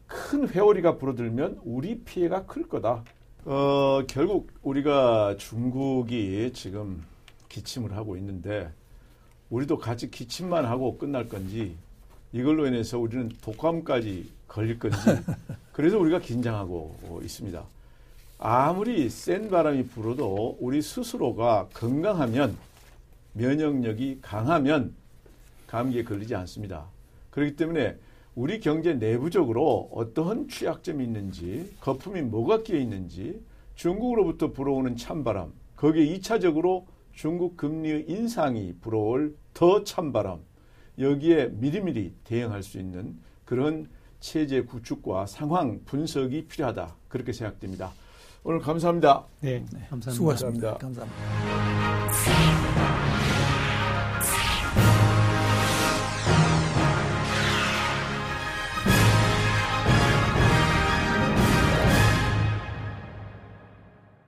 큰 0.07 0.47
회오리가 0.47 0.97
불어들면 0.97 1.59
우리 1.65 1.99
피해가 1.99 2.45
클 2.45 2.69
거다. 2.69 3.03
어, 3.43 4.03
결국 4.07 4.49
우리가 4.61 5.35
중국이 5.37 6.51
지금 6.53 7.03
기침을 7.49 7.97
하고 7.97 8.15
있는데 8.15 8.71
우리도 9.49 9.77
같이 9.77 10.09
기침만 10.09 10.63
하고 10.63 10.97
끝날 10.97 11.27
건지 11.27 11.75
이걸로 12.31 12.65
인해서 12.65 12.97
우리는 12.97 13.29
독감까지 13.41 14.31
걸릴 14.47 14.79
건지 14.79 14.97
그래서 15.73 15.99
우리가 15.99 16.19
긴장하고 16.19 17.19
있습니다. 17.23 17.61
아무리 18.37 19.09
센 19.09 19.49
바람이 19.49 19.87
불어도 19.87 20.55
우리 20.61 20.81
스스로가 20.81 21.67
건강하면 21.73 22.55
면역력이 23.33 24.19
강하면 24.21 24.93
감기에 25.67 26.03
걸리지 26.03 26.35
않습니다. 26.35 26.85
그렇기 27.29 27.55
때문에 27.55 27.95
우리 28.35 28.59
경제 28.59 28.93
내부적으로 28.93 29.89
어떠한 29.93 30.47
취약점이 30.47 31.03
있는지 31.03 31.75
거품이 31.81 32.21
뭐가 32.23 32.63
끼어 32.63 32.77
있는지 32.77 33.41
중국으로부터 33.75 34.51
불어오는 34.51 34.95
찬바람 34.95 35.53
거기에 35.75 36.17
2차적으로 36.17 36.85
중국 37.13 37.57
금리 37.57 38.05
인상이 38.07 38.73
불어올 38.81 39.35
더 39.53 39.83
찬바람 39.83 40.39
여기에 40.97 41.49
미리미리 41.53 42.13
대응할 42.23 42.63
수 42.63 42.77
있는 42.77 43.17
그런 43.45 43.87
체제 44.19 44.61
구축과 44.61 45.25
상황 45.25 45.81
분석이 45.85 46.47
필요하다 46.47 46.95
그렇게 47.07 47.31
생각됩니다. 47.31 47.91
오늘 48.43 48.59
감사합니다. 48.59 49.25
네, 49.41 49.59
감사합니다. 49.89 50.11
수고하셨습니다. 50.11 50.77
감사합니다. 50.77 51.15
감사합니다. 51.15 52.58